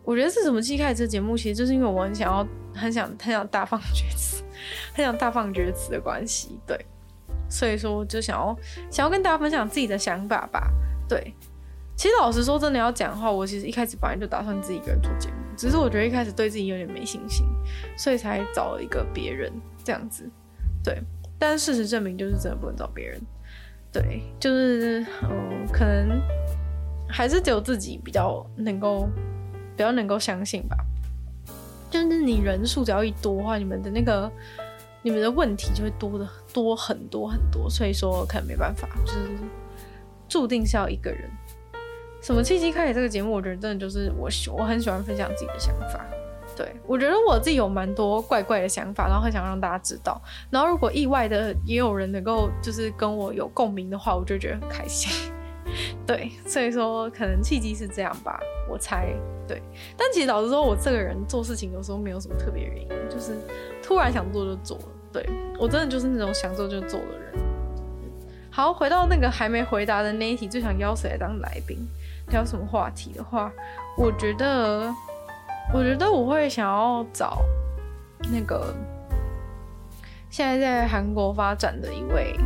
[0.03, 4.43] 我觉得是什么契机开始这个节目，其实就是因为我很想要很想很想大放厥词，
[4.93, 6.79] 很想大放厥词的关系，对，
[7.49, 8.55] 所以说就想要
[8.89, 10.71] 想要跟大家分享自己的想法吧。
[11.07, 11.33] 对，
[11.95, 17.45] 其实老实说，真的要讲的话，我其实一开始本来就打算自己一个人做节目，只是我觉得一开始对自己有点没信心，
[17.97, 19.51] 所以才找了一个别人
[19.83, 20.29] 这样子。
[20.83, 21.01] 对，
[21.39, 23.21] 但事实证明就是真的不能找别人。
[23.91, 26.21] 对，就是嗯，可能
[27.07, 29.07] 还是只有自己比较能够
[29.77, 30.75] 比较能够相信吧。
[31.89, 34.29] 就是你人数只要一多的话，你们的那个
[35.01, 39.29] 你们的问题就会多的多很多很多，所以说可能没办法，就是
[40.27, 41.29] 注定是要一个人。
[42.21, 43.31] 什么契机开始这个节目？
[43.31, 46.03] 我觉得真的就是我喜我很喜欢分享自己的想法。
[46.55, 50.19] 对，我觉得我自己有蛮多怪怪的想法，然后很想让大家知道。
[50.49, 55.11] 然后如果意外的也有人能够就是跟我有共鸣的话，我就觉得很开心。
[56.07, 59.13] 对，所以说可能契机是这样吧，我猜。
[59.47, 59.61] 对，
[59.95, 63.33] 但其实老实说，我这个人做事情有时候没有什么特别原因，就是
[63.83, 64.85] 突然想做就做了。
[65.11, 67.33] 对，我真的就是那种想做就做的人。
[68.55, 71.77] 好，回到那个还没回答的那一题，最想邀谁来当来宾？
[72.29, 73.51] 聊什么话题的话，
[73.97, 74.89] 我觉得。
[75.73, 77.41] 我觉得我会想要找
[78.31, 78.71] 那个
[80.29, 82.39] 现在在韩国发展的一位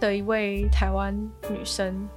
[0.00, 1.14] 的一位台湾
[1.50, 2.08] 女生，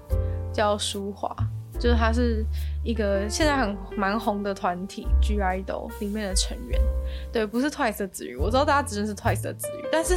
[0.53, 1.35] 叫舒华，
[1.79, 2.45] 就是他是
[2.83, 6.79] 一个现在很蛮红的团体 G IDOL 里面的成员。
[7.31, 10.15] 对，不是 Twice 的子瑜，我知道大家只认识 Twice 的子瑜，但是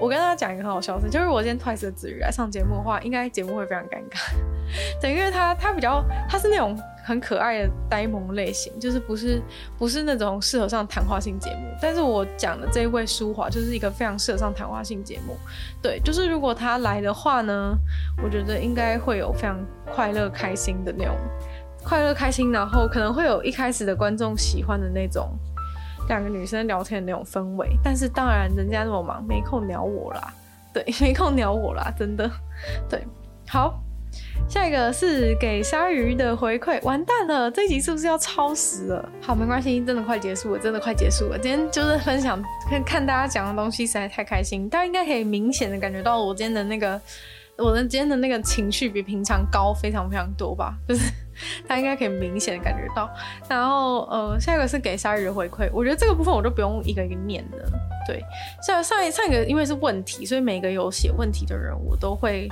[0.00, 4.32] 我跟大家讲一个很好笑的事，就是我今天 Twice 的子瑜来上节目的话，应该节目会非常尴尬。
[5.00, 6.78] 对，因为他他比较他是那种。
[7.06, 9.42] 很可爱的呆萌类型，就是不是
[9.78, 11.68] 不是那种适合上谈话性节目。
[11.80, 15.36] 但是我讲的这一位舒华，就是一个非常适合上谈话性节目。
[15.82, 17.76] 对，就是如果他来的话呢，
[18.22, 19.62] 我觉得应该会有非常
[19.94, 21.14] 快乐开心的那种
[21.82, 25.30] 快乐开心，然后可能会有一开始的观众喜欢的那种
[26.08, 27.76] 两个女生聊天的那种氛围。
[27.84, 30.32] 但是当然人家那么忙，没空鸟我啦。
[30.72, 32.30] 对， 没空鸟我啦，真的。
[32.88, 33.06] 对，
[33.46, 33.78] 好。
[34.48, 39.08] 下一个是给鲨鱼的回馈，完蛋了，这一集是不是要超时了？
[39.20, 41.38] 好，没关系，真的快结束了，真的快结束了。
[41.38, 47.00] 今天就是分享看看大家讲的东西，实在太开心，大家应该可以明显的感觉到我今天的那个，
[47.56, 51.10] 我的今天的那个情绪比平常高非常非常多吧，就是
[51.68, 53.08] 他应该可以明显的感觉到。
[53.48, 57.58] 然后呃，下一个是给鲨鱼的回馈，我觉得这个部分我都不用一个一个念的，
[58.06, 58.22] 对，
[58.66, 62.48] 像上一上一个因为是问题，所以每个有写问题的人我都会。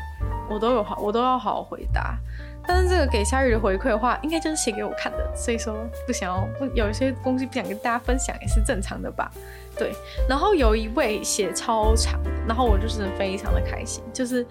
[0.51, 2.19] 我都有好，我都要好好回答。
[2.67, 5.75] 但是这个给鲨鱼的回馈的话，应该就是写给我看的，所以说
[6.07, 9.31] 不想要不有一些东西不想跟大家分享也是正常的吧。
[9.79, 9.93] 对，
[10.29, 14.47] 然后有一位写超长，然后我就是非常的开心，就是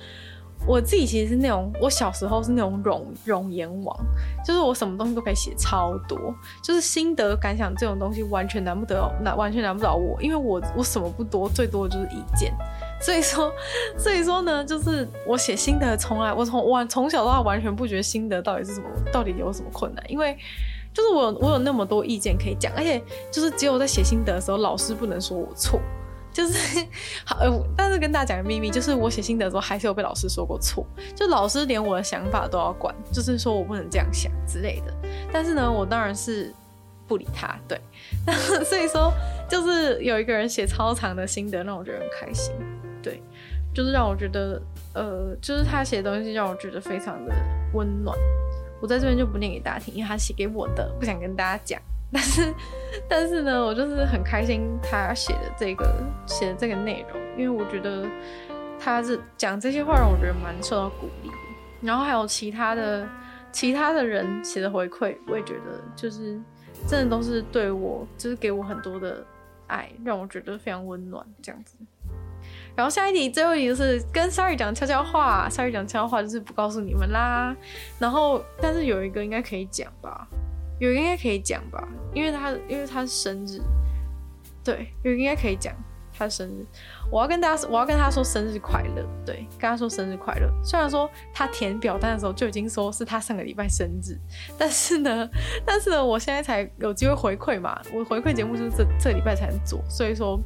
[0.68, 3.98] 我自己其实是那种我小时候是那种冗冗言王，
[4.46, 6.18] 就是我什么东西都可以写超多，
[6.64, 12.54] 就是心得感想这种东西完全难不得难完全难不倒我，因为我我什么不多，最多的就是意见。
[13.02, 13.52] 所以说，
[13.98, 20.38] 所以说呢，就是我写心得从来，我从我从小到大完全不觉得心得到底是什么，到底有什么困难，因为
[20.94, 23.02] 就是我我有那么多意见可以讲，而且
[23.32, 25.80] 就是只有在写心得的时候，老师不能说我错，
[26.34, 26.86] 就是
[27.26, 27.38] 好，
[27.76, 34.94] 但是跟大家讲个秘密，就是我写心得的时候还是有被老师说过错，就老师连我的想法都要管，就是说我不能这样想之类的，
[35.32, 36.54] 但是呢，我当然是
[37.08, 37.80] 不理他，对，
[38.26, 39.12] 那所以说
[39.50, 42.54] 就是有一个人写超长的心得，让我觉得很开心。
[43.04, 43.20] 对，
[43.74, 44.62] 就是让我觉得，
[44.94, 47.34] 呃，就是他写的东西让我觉得非常的
[47.74, 48.16] 温暖。
[48.80, 51.82] 我在这边就不念给大家听，因为他写给我的，不想跟大家讲。
[52.14, 52.54] 但是，
[53.08, 58.06] 但是呢，我就是很开心他写的这个写的这个内容，因为我觉得
[58.78, 61.32] 他是讲这些话让我觉得蛮受到鼓励。
[61.82, 63.08] 然后还有其他的
[63.52, 66.40] 其他的人写的回馈，我也觉得就是
[66.86, 69.26] 真的都是对我，就是给我很多的
[69.68, 71.76] 爱，让我觉得非常温暖这样子。
[72.76, 75.48] 然后下一题，最后一题就是跟 sorry 讲悄悄话。
[75.50, 77.56] ，sorry 讲悄悄话就是不告诉你们啦。
[78.00, 80.28] 然后，但是有一个应该可以讲吧？
[80.82, 81.88] 有应该可以讲吧？
[82.14, 83.62] 因为他因为他是生日，
[84.64, 85.74] 对，有应该可以讲
[86.12, 86.66] 他生日。
[87.10, 89.06] 我要跟大家，我要跟他说生日快乐。
[89.26, 90.52] 对，跟他说生日快乐。
[90.64, 94.18] 虽然说他填表单的时候就已经说是他上个礼拜生日，
[94.58, 95.30] 但是呢，
[95.66, 97.80] 但是呢，我现在才有机会回馈嘛。
[97.94, 100.38] 我回馈节目就是这这个礼拜才能做，所以说。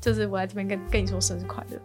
[0.00, 1.78] 就是我在这边跟跟你说生日快乐，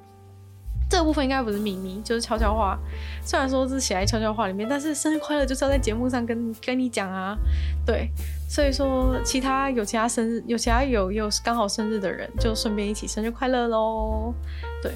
[0.90, 2.78] 这个部分应该不是秘密，就是悄悄话。
[3.24, 7.38] 虽然说是写在悄悄话里面，但是生日快乐就是要在节目上跟跟你讲啊。
[7.86, 8.10] 对，
[8.48, 14.34] 所以说其他有其他生日，有其他有有刚好生日的人，就顺便一起生日快乐喽。
[14.82, 14.92] 对，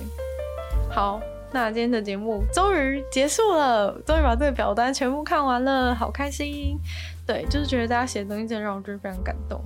[0.89, 1.19] 好，
[1.51, 6.77] 那今天的节目终于结束了，终于把这个表单全部看完了，好开心。
[7.25, 9.61] 对，就是觉得大家写的东西真的让我觉得非常感动。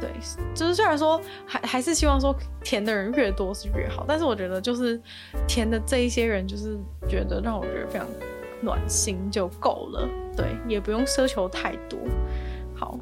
[0.00, 0.10] 对，
[0.54, 2.34] 就是虽然说还还是希望说
[2.64, 5.00] 填的人越多是越好，但是我觉得就是
[5.46, 6.78] 填的这一些人，就是
[7.08, 8.08] 觉得让我觉得非常
[8.62, 10.08] 暖心就够了。
[10.36, 11.98] 对，也不用奢求太多。
[12.74, 12.98] 好，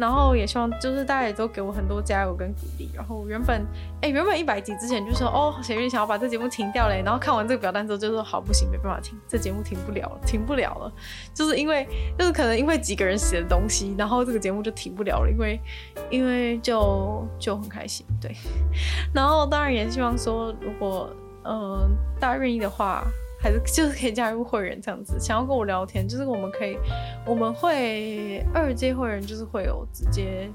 [0.00, 2.90] 然后也希望就是大家也都给我很多加油跟鼓励。
[2.94, 3.64] 然后原本
[4.00, 7.02] 哎、原本一百集之前就说哦，谁愿意想要把这节目停掉嘞？
[7.04, 10.92] 然后看完这个表单之后就说好，不行，没办法停，这节目停不了了，停不了了。
[11.34, 11.86] 就是因为
[12.18, 15.60] 就是可能因为几个人写的东西，然后这个节目就停不了了，因为
[16.10, 18.34] 因为就就很开心，对。
[19.12, 21.10] 然后当然也希望说，如果
[21.44, 23.04] 嗯、大家愿意的话。
[23.42, 26.76] 还是就是可以加入会员这样子，想要跟我聊天，就是我们可以，
[27.24, 30.50] 我们会二阶会员就是会有直接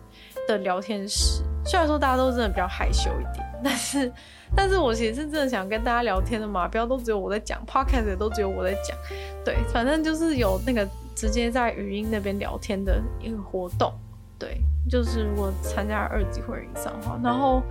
[0.47, 1.41] 的聊天室。
[1.65, 4.11] 虽然说大家都真的比较害羞一点，但是，
[4.55, 8.95] 但是我其实是真的想跟大家聊天的嘛，不要都只有我在讲，Podcast 也都只有我在讲。
[9.43, 13.91] 对，反正就是有那个直接在语音那边聊天的一个活动。
[14.37, 17.63] 对，就是如果参加二级会员以上的话，然后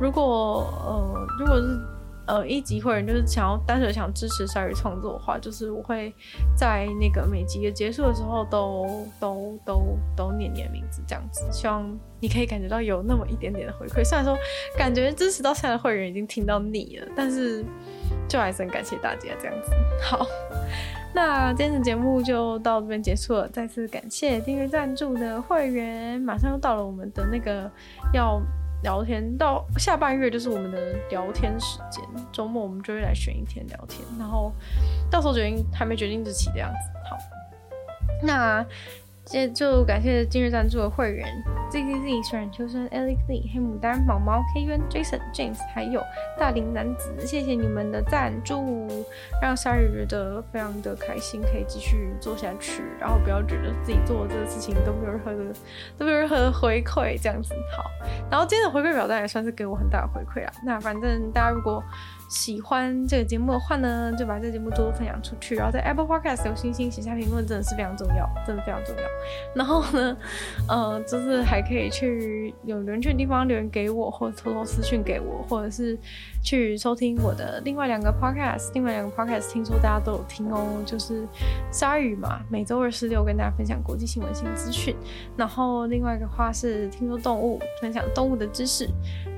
[0.00, 1.80] 如果呃，如果是。
[2.30, 6.14] 呃，一级会员就是想要单纯想支持鲨鱼创作的话，就是我会
[6.54, 11.84] 在那个每集的结束的时候都都都都念念名字这样子，希望
[12.20, 14.04] 你可以感觉到有那么一点点的回馈。
[14.04, 14.38] 虽然说
[14.78, 17.64] 感觉支持到现在的会员已经听到腻了，但是
[18.28, 19.72] 就还是很感谢大家这样子。
[20.00, 20.24] 好，
[21.12, 26.20] 那今天的节目就到这边结束了，再次感谢订阅赞助的会员。
[26.20, 27.68] 马上又到了我们的那个
[28.14, 28.40] 要。
[28.82, 32.02] 聊天到下半月就是我们的聊天时间，
[32.32, 34.52] 周末我们就会来选一天聊天，然后
[35.10, 36.90] 到时候决定还没决定日期的样子。
[37.08, 37.16] 好，
[38.22, 38.64] 那。
[39.30, 41.24] 接就感谢今日赞助的会员
[41.70, 46.02] Z Z Z、水染秋生、Alex Lee、黑牡丹、毛毛、K Yuan、Jason、James，还有
[46.36, 48.88] 大龄男子，谢谢你们的赞助，
[49.40, 55.44] 让鲨鱼觉得非常的开心，可以继续做下去，然后不要觉得自己做的这个事情都没有任何的
[55.96, 57.84] 都没有任何的回馈，这样子好。
[58.28, 60.52] 然后今天的回馈表单也算是给我很大的回馈啊。
[60.66, 61.80] 那反正大家如果。
[62.30, 69.02] 喜欢这个节目的话呢，就把这个节目多多分享出去，然后在 Apple Podcast 有星星写下评论，真的是非常重要，真的非常重要。
[69.52, 70.16] 然后呢，
[70.68, 75.98] 呃，就是还可以去有留言的地方留言给我，或者偷偷私讯给我，或者是
[76.42, 78.70] 去收听我的另外两个 Podcast。
[78.74, 81.26] 另外两个 Podcast 听说大家都有听哦，就是
[81.70, 84.96] 鲨鱼嘛，每周二、十、六跟大家分享国际新闻新资讯。
[85.36, 88.88] 然后另外一个话是听说动物，分享动物的知识。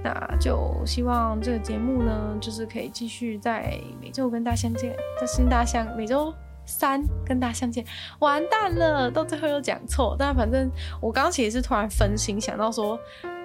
[0.04, 6.34] 那就希望这个节目呢，就是可以继续在每周跟大家相见，在新大象每周
[6.66, 7.84] 三跟大家相见。
[8.20, 10.16] 完蛋了，到最后又讲错。
[10.18, 12.98] 但反正我刚刚其实是突然分心，想到说，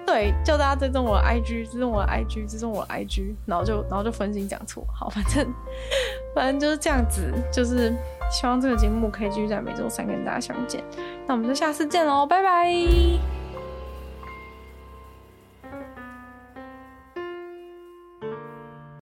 [0.06, 4.84] 对，叫大家追踪我的 IG，追踪我的 IG，追踪我的 IG，然后就然后就分心讲错。
[4.94, 5.46] 好，反正
[6.34, 7.94] 反正就是这样子，就是
[8.30, 10.82] 希望这个节目可以继续在每周三跟大家相见。
[11.26, 13.37] 那我们就下次见喽，拜拜。